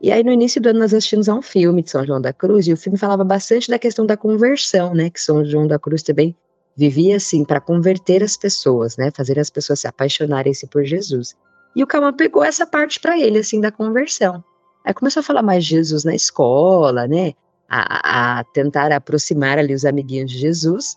[0.00, 2.32] E aí, no início do ano, nós assistimos a um filme de São João da
[2.32, 5.10] Cruz, e o filme falava bastante da questão da conversão, né?
[5.10, 6.36] Que São João da Cruz também
[6.76, 9.10] vivia assim para converter as pessoas, né?
[9.10, 11.34] Fazer as pessoas se apaixonarem-se por Jesus.
[11.74, 14.42] E o Cauã pegou essa parte para ele, assim, da conversão.
[14.84, 17.32] Aí começou a falar mais de Jesus na escola, né?
[17.68, 20.96] A, a, tentar aproximar ali os amiguinhos de Jesus.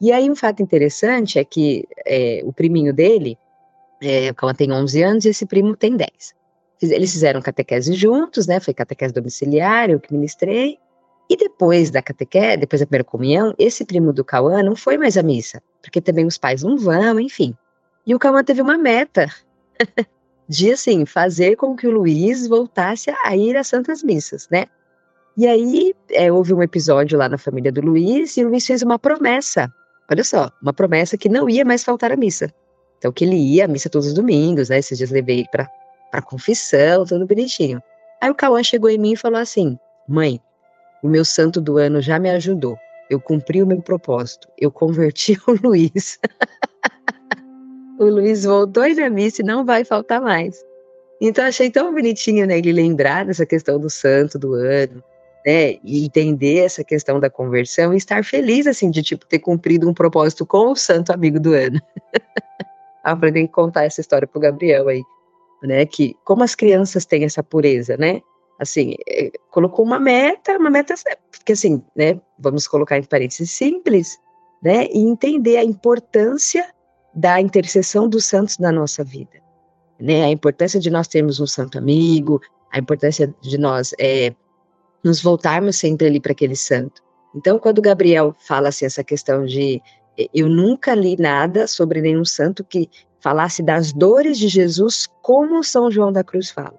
[0.00, 3.38] E aí um fato interessante é que é, o priminho dele,
[4.02, 6.10] é, o Cauã tem 11 anos e esse primo tem 10.
[6.90, 8.60] Eles fizeram catequese juntos, né?
[8.60, 10.78] Foi catequese domiciliar, eu que ministrei.
[11.28, 15.16] E depois da catequese, depois da primeira comunhão, esse primo do Cauã não foi mais
[15.16, 17.56] à missa, porque também os pais não vão, enfim.
[18.06, 19.28] E o Cauã teve uma meta
[20.48, 24.66] de, assim, fazer com que o Luiz voltasse a ir às Santas Missas, né?
[25.36, 28.82] E aí, é, houve um episódio lá na família do Luiz, e o Luiz fez
[28.82, 29.72] uma promessa,
[30.10, 32.52] olha só, uma promessa que não ia mais faltar à missa.
[32.98, 34.78] Então, que ele ia à missa todos os domingos, né?
[34.78, 35.68] Esses dias levei para
[36.14, 37.82] para confissão, tudo bonitinho.
[38.20, 39.76] Aí o Cauã chegou em mim e falou assim:
[40.08, 40.40] Mãe,
[41.02, 42.78] o meu santo do ano já me ajudou.
[43.10, 44.48] Eu cumpri o meu propósito.
[44.56, 46.20] Eu converti o Luiz.
[47.98, 50.64] o Luiz voltou na missa e não vai faltar mais.
[51.20, 55.02] Então achei tão bonitinho, né, ele lembrar dessa questão do santo do ano,
[55.44, 59.88] né, e entender essa questão da conversão e estar feliz, assim, de, tipo, ter cumprido
[59.88, 61.80] um propósito com o santo amigo do ano.
[63.02, 65.02] Aprendi a contar essa história pro Gabriel aí
[65.66, 65.86] né?
[65.86, 68.20] Que como as crianças têm essa pureza, né?
[68.58, 70.94] Assim, é, colocou uma meta, uma meta
[71.44, 72.20] que assim, né?
[72.38, 74.18] Vamos colocar em parênteses simples,
[74.62, 74.86] né?
[74.86, 76.66] E entender a importância
[77.14, 79.40] da intercessão dos santos na nossa vida,
[80.00, 80.24] né?
[80.24, 82.40] A importância de nós termos um santo amigo,
[82.72, 84.34] a importância de nós é,
[85.02, 87.02] nos voltarmos sempre ali para aquele santo.
[87.34, 89.82] Então, quando Gabriel fala assim essa questão de
[90.32, 92.88] eu nunca li nada sobre nenhum santo que
[93.24, 96.78] falasse das dores de Jesus como São João da Cruz fala,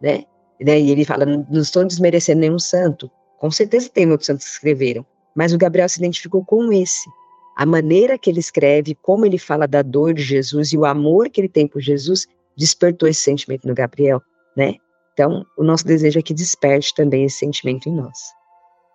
[0.00, 0.22] né?
[0.60, 5.04] E ele fala, não estou desmerecendo nenhum santo, com certeza tem outros santos que escreveram,
[5.34, 7.10] mas o Gabriel se identificou com esse.
[7.56, 11.28] A maneira que ele escreve, como ele fala da dor de Jesus e o amor
[11.28, 14.22] que ele tem por Jesus, despertou esse sentimento no Gabriel,
[14.56, 14.76] né?
[15.12, 18.18] Então, o nosso desejo é que desperte também esse sentimento em nós.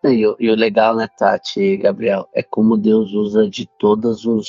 [0.05, 4.47] E e o legal, né, Tati e Gabriel, é como Deus usa de todos os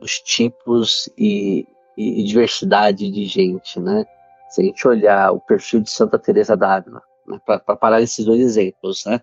[0.00, 1.66] os tipos e,
[1.96, 4.04] e, diversidade de gente, né?
[4.50, 8.40] Se a gente olhar o perfil de Santa Teresa d'Ávila, né, para parar esses dois
[8.40, 9.20] exemplos, né?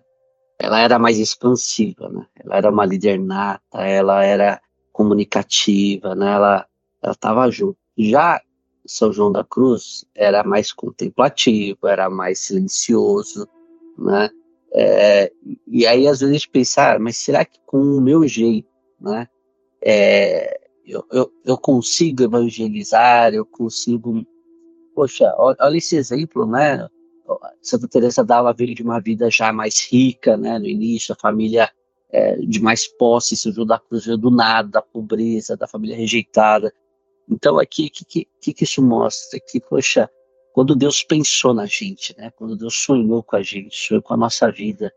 [0.58, 2.26] Ela era mais expansiva, né?
[2.44, 4.60] Ela era uma líder nata, ela era
[4.92, 6.32] comunicativa, né?
[6.32, 6.66] Ela
[7.02, 7.76] estava junto.
[7.96, 8.40] Já
[8.86, 13.48] São João da Cruz era mais contemplativo, era mais silencioso,
[13.98, 14.30] né?
[14.76, 15.30] É,
[15.68, 18.68] e aí às vezes pensar, ah, mas será que com o meu jeito,
[19.00, 19.28] né?
[19.80, 24.24] É, eu, eu, eu consigo evangelizar, eu consigo.
[24.94, 26.88] Poxa, olha esse exemplo, né?
[27.62, 30.58] Santa Teresa dava veio de uma vida já mais rica, né?
[30.58, 31.70] No início, a família
[32.10, 36.72] é, de mais posse, se da cruz do nada, da pobreza, da família rejeitada.
[37.28, 39.40] Então, aqui, o que, que, que isso mostra?
[39.40, 40.08] Que, poxa,
[40.52, 42.30] quando Deus pensou na gente, né?
[42.36, 44.92] Quando Deus sonhou com a gente, sonhou com a nossa vida,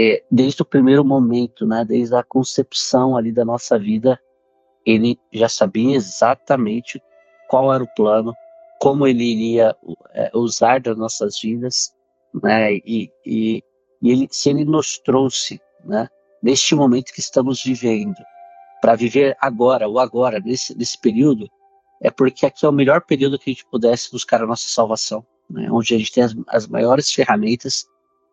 [0.00, 1.84] é, desde o primeiro momento, né?
[1.84, 4.18] Desde a concepção ali da nossa vida,
[4.86, 7.02] ele já sabia exatamente
[7.48, 8.34] qual era o plano,
[8.80, 9.76] como ele iria
[10.12, 11.94] é, usar das nossas vidas,
[12.42, 12.74] né?
[12.74, 13.62] E, e,
[14.02, 16.08] e, ele, se ele nos trouxe, né?
[16.42, 18.16] Neste momento que estamos vivendo,
[18.82, 21.48] para viver agora, o agora, nesse, nesse período,
[22.02, 25.24] é porque aqui é o melhor período que a gente pudesse buscar a nossa salvação,
[25.48, 25.70] né?
[25.70, 27.86] onde a gente tem as, as maiores ferramentas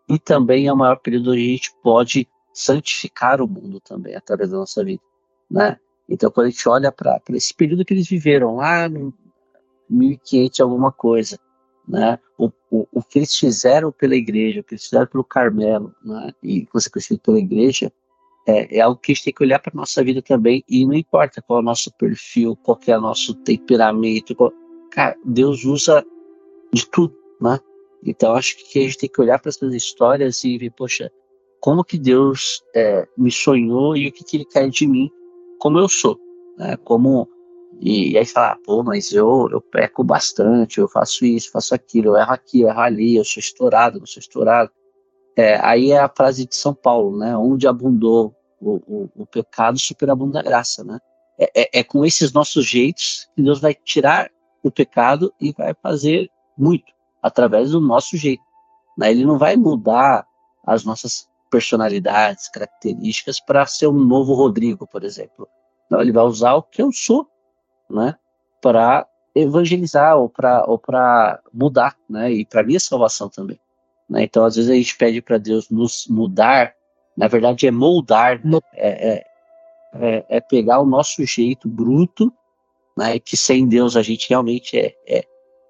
[0.09, 4.49] e também é o maior período onde a gente pode santificar o mundo também através
[4.49, 5.01] da nossa vida,
[5.49, 5.79] né?
[6.11, 9.13] Então, quando a gente olha para esse período que eles viveram lá no
[9.89, 11.39] 1500 alguma coisa,
[11.87, 12.19] né?
[12.37, 16.33] O, o, o que eles fizeram pela igreja, o que eles fizeram pelo Carmelo, né?
[16.43, 17.93] E consequentemente pela igreja,
[18.45, 20.95] é, é algo que a gente tem que olhar para nossa vida também e não
[20.95, 24.51] importa qual é o nosso perfil, qual é o nosso temperamento, qual,
[24.91, 26.05] cara, Deus usa
[26.73, 27.57] de tudo, né?
[28.03, 31.09] Então acho que a gente tem que olhar para essas histórias e ver, poxa,
[31.61, 35.09] como que Deus é, me sonhou e o que, que Ele quer de mim
[35.61, 36.19] como eu sou,
[36.57, 36.75] né?
[36.77, 37.29] Como
[37.79, 42.09] e, e aí falar, pô, mas eu eu peco bastante, eu faço isso, faço aquilo,
[42.09, 44.71] eu erro aqui, eu erro ali, eu sou estourado, não sou estourado.
[45.37, 47.37] É, aí é a frase de São Paulo, né?
[47.37, 50.99] Onde abundou o, o, o pecado, superabunda a graça, né?
[51.39, 54.31] É, é, é, com esses nossos jeitos que Deus vai tirar
[54.63, 56.91] o pecado e vai fazer muito
[57.21, 58.43] através do nosso jeito.
[58.97, 59.11] Né?
[59.11, 60.25] Ele não vai mudar
[60.65, 65.47] as nossas personalidades, características para ser um novo Rodrigo, por exemplo.
[65.89, 67.27] Não, ele vai usar o que eu sou,
[67.89, 68.15] né,
[68.61, 73.59] para evangelizar ou para ou para mudar, né, e para minha salvação também.
[74.09, 74.23] Né?
[74.23, 76.73] Então, às vezes a gente pede para Deus nos mudar,
[77.15, 78.59] na verdade é moldar, né?
[78.73, 79.25] é, é,
[79.93, 82.31] é, é, pegar o nosso jeito bruto,
[82.97, 85.25] né, que sem Deus a gente realmente é, é,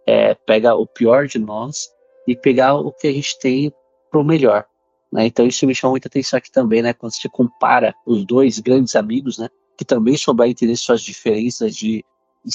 [0.06, 1.90] é pega o pior de nós
[2.28, 3.74] e pegar o que a gente tem
[4.12, 4.66] para o melhor.
[5.12, 5.26] Né?
[5.26, 6.94] Então isso me chama muita atenção aqui também, né?
[6.94, 9.50] Quando você compara os dois grandes amigos, né?
[9.78, 12.06] Que também souberam entender suas diferenças de,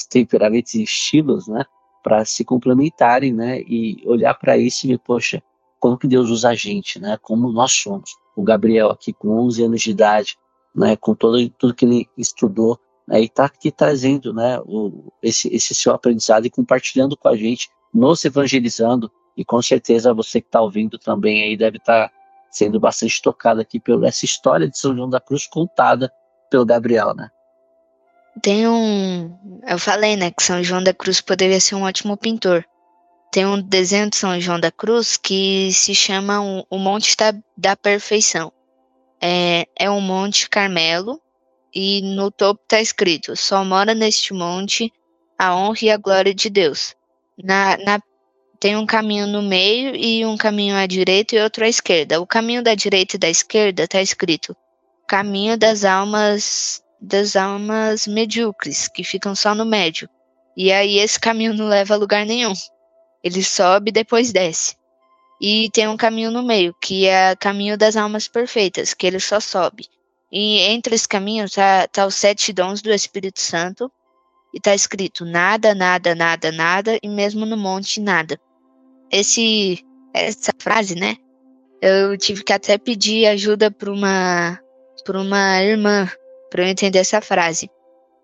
[0.09, 1.63] temperamentos e estilos, né?
[2.03, 3.61] Para se complementarem, né?
[3.61, 5.41] E olhar para isso e ver, poxa,
[5.79, 7.17] como que Deus usa a gente, né?
[7.21, 8.11] Como nós somos.
[8.35, 10.37] O Gabriel aqui com 11 anos de idade,
[10.73, 10.95] né?
[10.95, 13.21] Com todo, tudo que ele estudou, né?
[13.21, 14.59] E está aqui trazendo, né?
[14.65, 19.11] O, esse, esse seu aprendizado e compartilhando com a gente, nos evangelizando.
[19.35, 22.16] E com certeza você que está ouvindo também aí deve estar tá
[22.49, 26.11] sendo bastante tocado aqui pela essa história de São João da Cruz contada
[26.49, 27.29] pelo Gabriel, né?
[28.41, 29.35] Tem um.
[29.67, 32.65] Eu falei, né, que São João da Cruz poderia ser um ótimo pintor.
[33.31, 36.39] Tem um desenho de São João da Cruz que se chama
[36.69, 38.51] O Monte da, da Perfeição.
[39.19, 41.19] É, é um Monte Carmelo
[41.73, 44.91] e no topo está escrito: Só mora neste monte
[45.37, 46.95] a honra e a glória de Deus.
[47.43, 47.99] Na, na
[48.59, 52.19] tem um caminho no meio e um caminho à direita e outro à esquerda.
[52.19, 54.55] O caminho da direita e da esquerda está escrito
[55.07, 60.09] caminho das almas das almas medíocres, que ficam só no médio.
[60.55, 62.53] E aí esse caminho não leva a lugar nenhum.
[63.23, 64.75] Ele sobe e depois desce.
[65.39, 69.19] E tem um caminho no meio, que é o caminho das almas perfeitas, que ele
[69.19, 69.85] só sobe.
[70.31, 73.91] E entre esse caminho tá, tá os sete dons do Espírito Santo,
[74.51, 78.39] e tá escrito nada, nada, nada, nada, e mesmo no monte nada
[79.11, 79.83] esse
[80.13, 81.15] essa frase, né?
[81.81, 84.59] Eu tive que até pedir ajuda para uma
[85.05, 86.09] para uma irmã
[86.49, 87.69] para eu entender essa frase.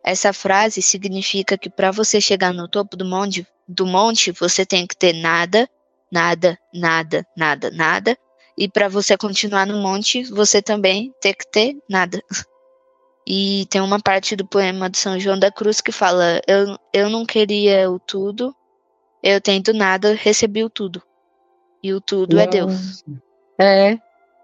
[0.03, 4.85] Essa frase significa que para você chegar no topo do monte, do monte, você tem
[4.85, 5.69] que ter nada,
[6.11, 8.17] nada, nada, nada, nada,
[8.57, 12.21] e para você continuar no monte, você também tem que ter nada.
[13.25, 17.09] E tem uma parte do poema de São João da Cruz que fala: Eu, eu
[17.09, 18.53] não queria o tudo,
[19.23, 21.01] eu tento nada, recebi o tudo.
[21.81, 22.45] E o tudo Nossa.
[22.45, 23.05] é Deus.
[23.57, 23.97] É.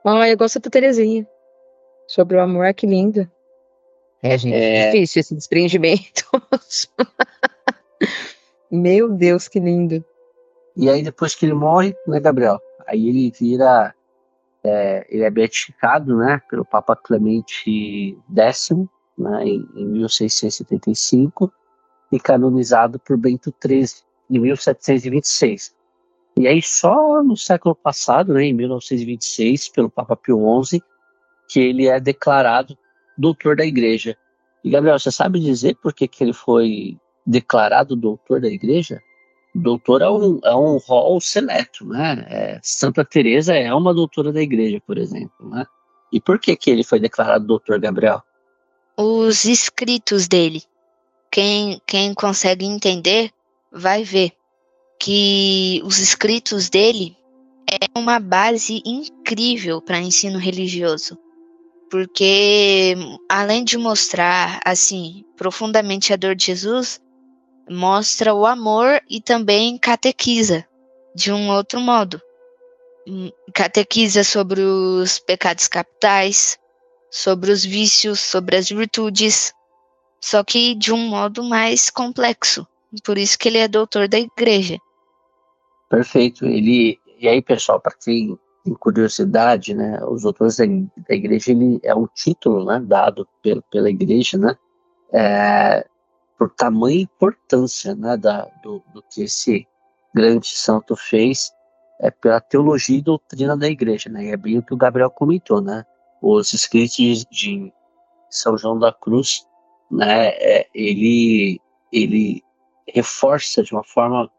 [0.05, 1.27] Oh, eu gosto da Terezinha.
[2.07, 3.29] Sobre o amor, que lindo.
[4.23, 4.91] É, gente, é...
[4.91, 6.25] difícil esse desprendimento.
[8.71, 10.03] Meu Deus, que lindo.
[10.75, 12.59] E aí, depois que ele morre, né, Gabriel?
[12.87, 13.93] Aí ele vira.
[14.63, 18.69] É, ele é beatificado, né, pelo Papa Clemente X,
[19.17, 21.49] né, em, em 1675,
[22.11, 25.73] e canonizado por Bento XIII, em 1726.
[26.37, 30.81] E aí só no século passado, né, em 1926, pelo Papa Pio XI,
[31.49, 32.77] que ele é declarado
[33.17, 34.15] doutor da igreja.
[34.63, 39.01] E Gabriel, você sabe dizer por que, que ele foi declarado doutor da igreja?
[39.53, 42.25] Doutor é um, é um rol seleto, né?
[42.29, 45.65] É, Santa Teresa é uma doutora da igreja, por exemplo, né?
[46.11, 48.21] E por que que ele foi declarado doutor, Gabriel?
[48.95, 50.63] Os escritos dele.
[51.31, 53.31] Quem, quem consegue entender
[53.71, 54.31] vai ver
[54.99, 57.15] que os escritos dele
[57.69, 61.17] é uma base incrível para ensino religioso.
[61.89, 62.95] Porque
[63.27, 67.01] além de mostrar assim profundamente a dor de Jesus,
[67.69, 70.65] mostra o amor e também catequiza
[71.15, 72.21] de um outro modo.
[73.07, 76.59] Hum, catequiza sobre os pecados capitais,
[77.09, 79.53] sobre os vícios, sobre as virtudes,
[80.21, 82.67] só que de um modo mais complexo.
[83.03, 84.77] Por isso que ele é doutor da igreja.
[85.89, 86.45] Perfeito.
[86.45, 91.79] Ele e aí, pessoal, para quem tem curiosidade, né, os doutores da, da igreja ele
[91.83, 94.55] é um título, né, dado pela, pela igreja, né,
[95.11, 95.85] é,
[96.37, 99.67] por tamanha importância, né, da, do, do que esse
[100.15, 101.51] grande santo fez
[102.01, 104.25] é pela teologia e doutrina da igreja, né?
[104.25, 105.85] E é bem o que o Gabriel comentou, né?
[106.21, 107.73] Os escritos de
[108.29, 109.45] São João da Cruz,
[109.91, 110.29] né?
[110.29, 111.59] É, ele
[111.91, 112.41] ele
[112.93, 114.29] reforça de uma forma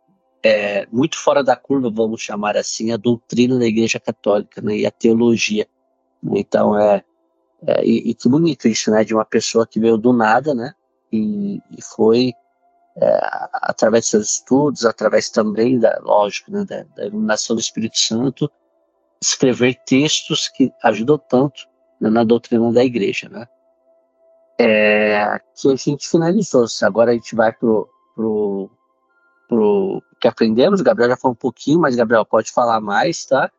[0.43, 4.79] é, muito fora da curva, vamos chamar assim, a doutrina da Igreja Católica, né?
[4.79, 5.67] E a teologia.
[6.23, 7.05] Então é,
[7.67, 9.05] é e, e, que bonito isso, né?
[9.05, 10.75] De uma pessoa que veio do nada, né?
[11.13, 12.33] E, e foi
[12.97, 13.21] é,
[13.53, 18.51] através dos seus estudos, através também da, lógico, né, da, da, iluminação do Espírito Santo,
[19.23, 21.69] escrever textos que ajudam tanto
[22.01, 23.47] né, na doutrina da igreja, né?
[24.59, 26.67] É, que a gente finalizou.
[26.83, 28.71] Agora a gente vai pro, pro,
[29.49, 30.81] pro que aprendemos.
[30.81, 33.51] O Gabriel já falou um pouquinho, mas Gabriel pode falar mais, tá?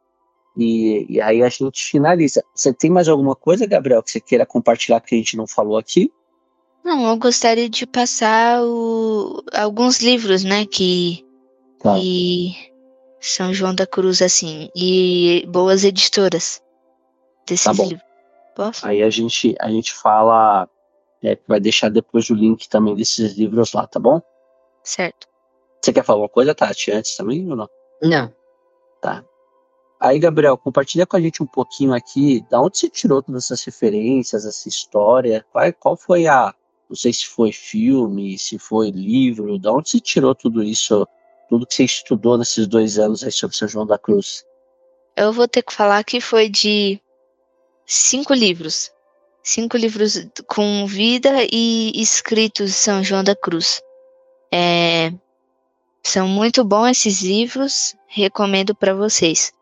[0.58, 2.44] E, e aí a gente finaliza.
[2.54, 5.78] Você tem mais alguma coisa, Gabriel, que você queira compartilhar que a gente não falou
[5.78, 6.12] aqui?
[6.84, 11.26] Não, eu gostaria de passar o, alguns livros, né, que,
[11.80, 11.96] tá.
[11.96, 12.56] que
[13.20, 16.62] São João da Cruz, assim, e boas editoras
[17.48, 18.02] desses tá livros.
[18.56, 18.86] Posso?
[18.86, 20.68] Aí a gente, a gente fala,
[21.24, 24.22] é, vai deixar depois o link também desses livros lá, tá bom?
[24.84, 25.28] Certo.
[25.82, 27.70] Você quer falar alguma coisa, Tati, antes também ou não?
[28.02, 28.34] Não.
[29.02, 29.24] Tá.
[30.00, 33.64] Aí, Gabriel, compartilha com a gente um pouquinho aqui, da onde você tirou todas essas
[33.64, 36.54] referências, essa história, qual, qual foi a,
[36.90, 41.08] não sei se foi filme, se foi livro, da onde você tirou tudo isso,
[41.48, 44.44] tudo que você estudou nesses dois anos aí sobre São João da Cruz?
[45.16, 47.00] Eu vou ter que falar que foi de
[47.86, 48.92] cinco livros.
[49.44, 53.82] Cinco livros com vida e escritos de São João da Cruz.
[54.54, 55.14] É,
[56.04, 59.54] são muito bons esses livros, recomendo para vocês.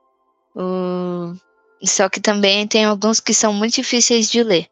[0.55, 1.37] Uh,
[1.83, 4.67] só que também tem alguns que são muito difíceis de ler.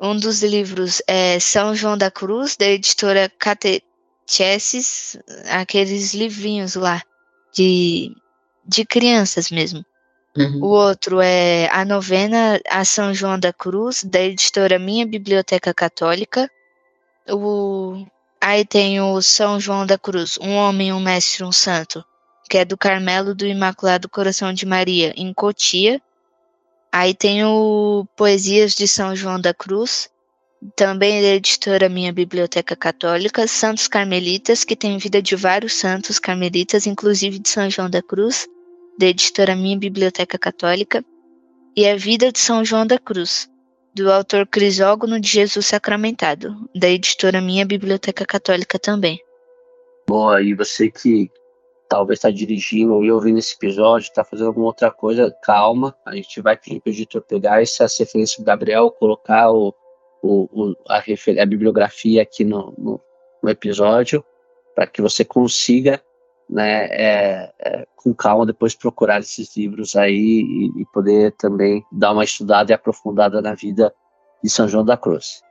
[0.00, 5.16] Um dos livros é São João da Cruz, da editora Catecheses,
[5.48, 7.02] aqueles livrinhos lá
[7.52, 8.12] de,
[8.66, 9.84] de crianças mesmo.
[10.36, 10.64] Uhum.
[10.64, 16.50] O outro é A Novena a São João da Cruz, da editora Minha Biblioteca Católica.
[17.28, 18.04] O,
[18.44, 22.04] aí tem o São João da Cruz, Um Homem, um Mestre, um Santo,
[22.50, 25.98] que é do Carmelo do Imaculado Coração de Maria, em Cotia.
[26.92, 30.10] Aí tem o Poesias de São João da Cruz,
[30.76, 36.86] também da editora Minha Biblioteca Católica, Santos Carmelitas, que tem vida de vários santos carmelitas,
[36.86, 38.46] inclusive de São João da Cruz,
[38.98, 41.02] da editora Minha Biblioteca Católica,
[41.74, 43.48] e A Vida de São João da Cruz,
[43.94, 49.20] do autor Crisógono de Jesus Sacramentado, da editora Minha Biblioteca Católica também.
[50.06, 51.30] Boa, e você que
[51.88, 55.94] talvez está dirigindo ou ouvindo esse episódio, está fazendo alguma outra coisa, calma.
[56.04, 59.72] A gente vai pedir para o editor pegar essa referência do Gabriel, colocar o,
[60.20, 63.00] o, o a, a, bibliografia aqui no, no,
[63.40, 64.24] no episódio,
[64.74, 66.02] para que você consiga,
[66.48, 72.12] né, é, é, com calma, depois procurar esses livros aí e, e poder também dar
[72.12, 73.94] uma estudada e aprofundada na vida
[74.42, 75.42] de São João da Cruz.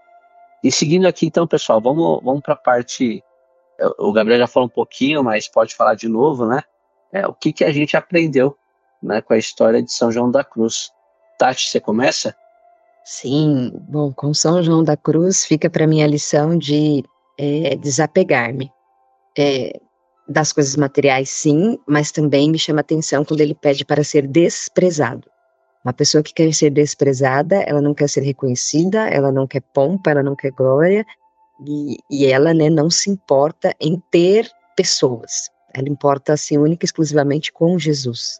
[0.63, 3.23] E seguindo aqui, então, pessoal, vamos, vamos para a parte
[3.97, 6.61] o Gabriel já falou um pouquinho, mas pode falar de novo, né?
[7.11, 8.55] É, o que, que a gente aprendeu
[9.03, 10.91] né, com a história de São João da Cruz.
[11.37, 12.35] Tati, você começa?
[13.03, 17.03] Sim, bom, com São João da Cruz fica para mim a lição de
[17.37, 18.71] é, desapegar-me
[19.37, 19.79] é,
[20.27, 25.29] das coisas materiais, sim, mas também me chama atenção quando ele pede para ser desprezado.
[25.83, 30.11] Uma pessoa que quer ser desprezada, ela não quer ser reconhecida, ela não quer pompa,
[30.11, 31.05] ela não quer glória,
[31.67, 35.49] e, e ela, né, não se importa em ter pessoas.
[35.73, 38.39] Ela importa, assim, única e exclusivamente com Jesus.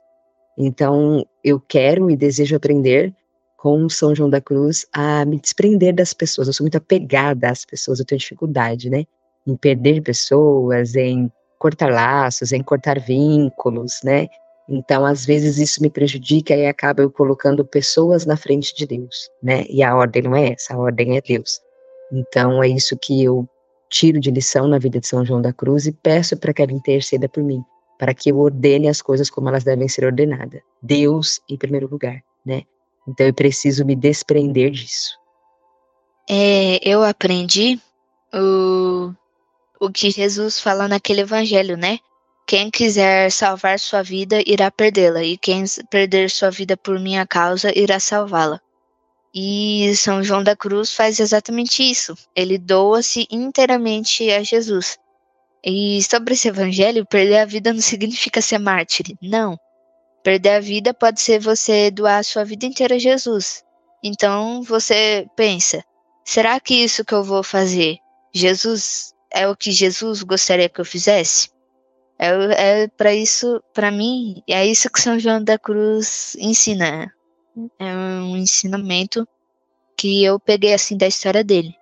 [0.57, 3.13] Então, eu quero e desejo aprender
[3.57, 6.47] com São João da Cruz a me desprender das pessoas.
[6.47, 9.05] Eu sou muito apegada às pessoas, eu tenho dificuldade, né?
[9.47, 11.31] Em perder pessoas, em
[11.63, 14.27] cortar laços, em cortar vínculos, né?
[14.67, 19.29] Então, às vezes isso me prejudica e acaba eu colocando pessoas na frente de Deus,
[19.41, 19.63] né?
[19.69, 21.61] E a ordem não é essa, a ordem é Deus.
[22.11, 23.47] Então é isso que eu
[23.89, 26.73] tiro de lição na vida de São João da Cruz e peço para que ela
[26.73, 27.63] interceda por mim,
[27.97, 30.59] para que eu ordene as coisas como elas devem ser ordenadas.
[30.81, 32.63] Deus em primeiro lugar, né?
[33.07, 35.17] Então eu preciso me desprender disso.
[36.29, 37.79] É, eu aprendi
[38.33, 39.13] o,
[39.83, 41.99] o que Jesus fala naquele evangelho, né?
[42.47, 47.77] Quem quiser salvar sua vida irá perdê-la, e quem perder sua vida por minha causa
[47.77, 48.61] irá salvá-la.
[49.35, 52.15] E São João da Cruz faz exatamente isso.
[52.33, 54.97] Ele doa-se inteiramente a Jesus.
[55.65, 59.17] E sobre esse evangelho, perder a vida não significa ser mártir.
[59.21, 59.57] Não.
[60.23, 63.63] Perder a vida pode ser você doar a sua vida inteira a Jesus.
[64.01, 65.83] Então você pensa:
[66.23, 67.97] será que isso que eu vou fazer,
[68.33, 71.49] Jesus é o que Jesus gostaria que eu fizesse?
[72.19, 77.11] É, é para isso, para mim, é isso que São João da Cruz ensina.
[77.79, 79.27] É um ensinamento
[79.97, 81.75] que eu peguei assim da história dele.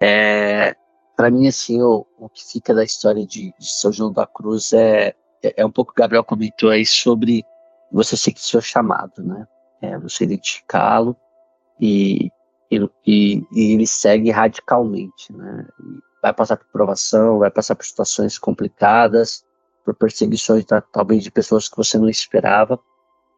[0.00, 0.76] É,
[1.16, 4.72] para mim assim, o, o que fica da história de, de São João da Cruz
[4.72, 7.44] é, é, é um pouco que o Gabriel comentou aí sobre
[7.90, 9.46] você seguir seu chamado, né?
[9.80, 11.16] É, você identificá-lo
[11.80, 12.30] e,
[12.70, 15.66] e, e, ele segue radicalmente, né?
[16.22, 19.44] vai passar por provação, vai passar por situações complicadas,
[19.84, 22.78] por perseguições talvez de pessoas que você não esperava,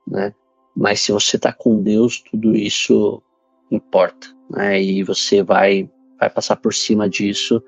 [0.07, 0.35] né?
[0.75, 3.23] Mas se você está com Deus, tudo isso
[3.71, 4.81] importa, né?
[4.81, 7.63] E você vai vai passar por cima disso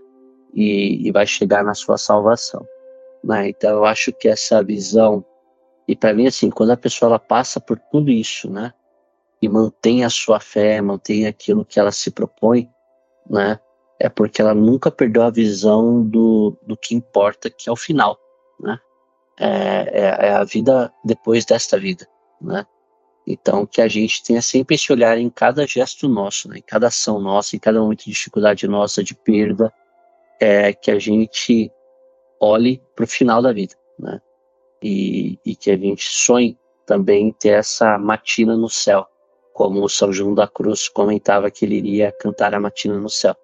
[0.54, 2.66] e, e vai chegar na sua salvação,
[3.22, 3.50] né?
[3.50, 5.24] Então eu acho que essa visão
[5.86, 8.72] e para mim assim, quando a pessoa ela passa por tudo isso, né?
[9.42, 12.68] E mantém a sua fé, mantém aquilo que ela se propõe,
[13.28, 13.58] né?
[13.98, 18.18] É porque ela nunca perdeu a visão do, do que importa, que é o final,
[18.58, 18.78] né?
[19.38, 22.06] É, é, é a vida depois desta vida,
[22.40, 22.66] né?
[23.26, 26.58] Então, que a gente tenha sempre esse olhar em cada gesto nosso, né?
[26.58, 29.72] em cada ação nossa, em cada momento de dificuldade nossa, de perda,
[30.40, 31.70] é, que a gente
[32.40, 34.20] olhe para o final da vida, né?
[34.82, 39.06] E, e, que a gente sonhe também ter essa matina no céu,
[39.60, 43.36] como o São João da Cruz comentava que ele iria cantar a matina no céu.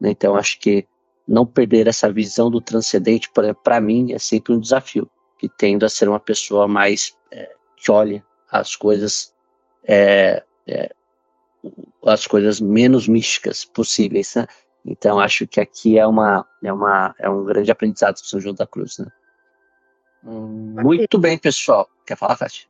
[0.00, 0.10] Né?
[0.10, 0.86] Então, acho que
[1.26, 3.28] não perder essa visão do transcendente,
[3.64, 7.90] para mim, é sempre um desafio, que tendo a ser uma pessoa mais é, que
[7.90, 9.34] olha as coisas
[9.82, 10.94] é, é,
[12.06, 14.46] as coisas menos místicas possíveis, né?
[14.86, 18.54] Então acho que aqui é uma é uma é um grande aprendizado para São João
[18.54, 19.08] da Cruz, né?
[20.22, 21.90] Hum, muito bem, pessoal.
[22.06, 22.68] Quer falar, Kátia?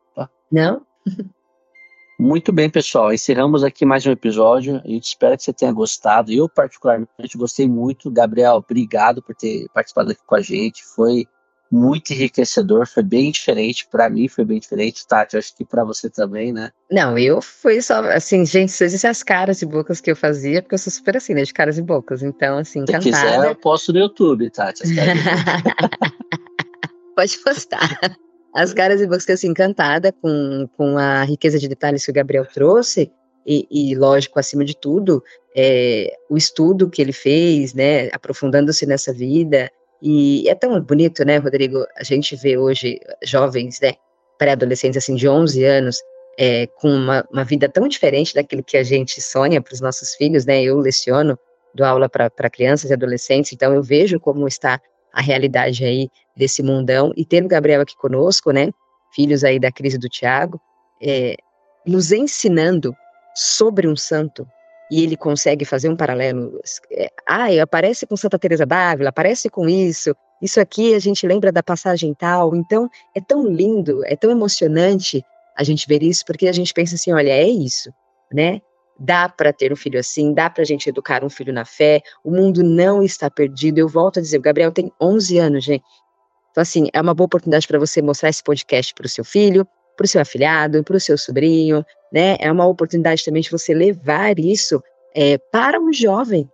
[0.51, 0.87] Não.
[2.19, 3.13] Muito bem, pessoal.
[3.13, 4.83] Encerramos aqui mais um episódio.
[4.85, 6.33] A gente espera que você tenha gostado.
[6.33, 8.11] Eu, particularmente, gostei muito.
[8.11, 10.85] Gabriel, obrigado por ter participado aqui com a gente.
[10.85, 11.27] Foi
[11.71, 13.87] muito enriquecedor, foi bem diferente.
[13.89, 15.37] Para mim foi bem diferente, Tati.
[15.37, 16.73] Acho que para você também, né?
[16.91, 20.61] Não, eu fui só assim, gente, se existem as caras e bocas que eu fazia,
[20.61, 21.45] porque eu sou super assim, né?
[21.45, 22.25] De caras e bocas.
[22.25, 24.83] Então, assim, Se quiser, eu posto no YouTube, Tati.
[27.15, 28.19] Pode postar.
[28.55, 32.47] As caras e que assim, encantada com, com a riqueza de detalhes que o Gabriel
[32.47, 33.13] trouxe.
[33.47, 35.23] E, e, lógico, acima de tudo,
[35.57, 39.71] é, o estudo que ele fez, né, aprofundando-se nessa vida,
[40.03, 41.85] e é tão bonito, né, Rodrigo?
[41.97, 43.95] A gente vê hoje jovens, né,
[44.39, 46.01] pré-adolescentes, assim, de 11 anos,
[46.39, 50.15] é, com uma, uma, vida tão diferente daquilo que a gente sonha para os nossos
[50.15, 50.63] filhos, né?
[50.63, 51.37] Eu leciono,
[51.75, 54.81] dou aula para crianças e adolescentes, então eu vejo como está
[55.13, 57.13] a realidade aí desse mundão.
[57.17, 58.71] E tendo Gabriel aqui conosco, né?
[59.15, 60.61] Filhos aí da crise do Tiago,
[61.03, 61.37] é,
[61.87, 62.95] nos ensinando
[63.35, 64.47] sobre um santo
[64.91, 66.61] e ele consegue fazer um paralelo.
[66.93, 70.15] É, ah, aparece com Santa Teresa d'Ávila, aparece com isso.
[70.41, 72.55] Isso aqui a gente lembra da passagem tal.
[72.55, 75.23] Então é tão lindo, é tão emocionante
[75.57, 77.93] a gente ver isso, porque a gente pensa assim, olha, é isso,
[78.33, 78.61] né?
[78.99, 82.03] Dá para ter um filho assim, dá para a gente educar um filho na fé.
[82.25, 83.79] O mundo não está perdido.
[83.79, 85.85] Eu volto a dizer, o Gabriel tem 11 anos, gente.
[86.51, 89.67] Então assim, é uma boa oportunidade para você mostrar esse podcast para o seu filho,
[89.97, 92.37] para o seu afilhado, para o seu sobrinho, né?
[92.41, 94.83] É uma oportunidade também de você levar isso
[95.15, 96.51] é, para um jovem,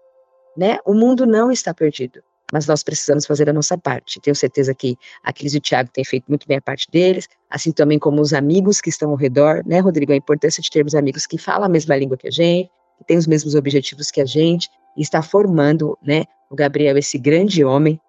[0.57, 0.79] né?
[0.85, 2.23] O mundo não está perdido,
[2.55, 4.21] mas nós precisamos fazer a nossa parte.
[4.21, 7.29] Tenho certeza que a Cris e o Tiago têm feito muito bem a parte deles,
[7.51, 10.13] assim também como os amigos que estão ao redor, né, Rodrigo?
[10.13, 13.19] A importância de termos amigos que falam a mesma língua que a gente, que têm
[13.19, 18.01] os mesmos objetivos que a gente, e está formando, né, o Gabriel, esse grande homem,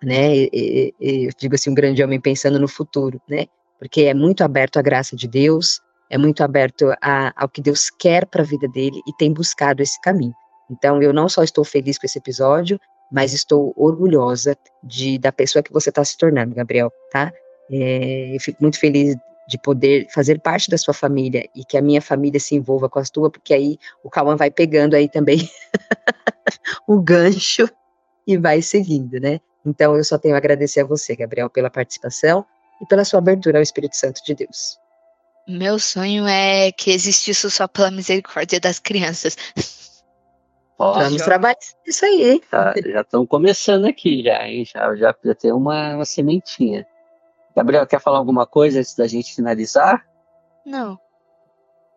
[0.00, 0.36] né?
[0.36, 3.46] E, e, eu digo assim, um grande homem pensando no futuro, né?
[3.80, 5.80] porque é muito aberto à graça de Deus,
[6.10, 9.82] é muito aberto a, ao que Deus quer para a vida dele e tem buscado
[9.82, 10.34] esse caminho.
[10.70, 12.78] Então, eu não só estou feliz com esse episódio,
[13.10, 17.32] mas estou orgulhosa de da pessoa que você está se tornando, Gabriel, tá?
[17.70, 19.16] É, eu fico muito feliz
[19.48, 23.00] de poder fazer parte da sua família e que a minha família se envolva com
[23.00, 25.50] a tua, porque aí o Cauã vai pegando aí também
[26.86, 27.68] o gancho
[28.26, 29.40] e vai seguindo, né?
[29.66, 32.46] Então, eu só tenho a agradecer a você, Gabriel, pela participação
[32.80, 34.78] e pela sua abertura ao Espírito Santo de Deus.
[35.48, 39.36] Meu sonho é que existisse só pela misericórdia das crianças.
[40.80, 42.40] Vamos trabalhar isso aí.
[42.50, 44.64] Tá, já estão começando aqui, já, hein?
[44.64, 46.86] Já, já, já tem uma, uma sementinha.
[47.54, 50.06] Gabriel, quer falar alguma coisa antes da gente finalizar?
[50.64, 50.98] Não.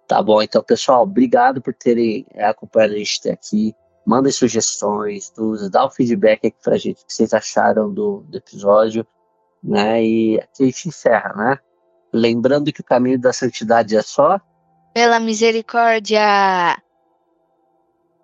[0.05, 3.73] Tá bom, então, pessoal, obrigado por terem acompanhado a gente até aqui.
[4.05, 8.25] Mandem sugestões, dúvidas, dá o um feedback aqui pra gente, o que vocês acharam do,
[8.27, 9.07] do episódio,
[9.63, 10.03] né?
[10.03, 11.59] E aqui a gente encerra, né?
[12.11, 14.41] Lembrando que o caminho da santidade é só
[14.93, 16.21] pela misericórdia.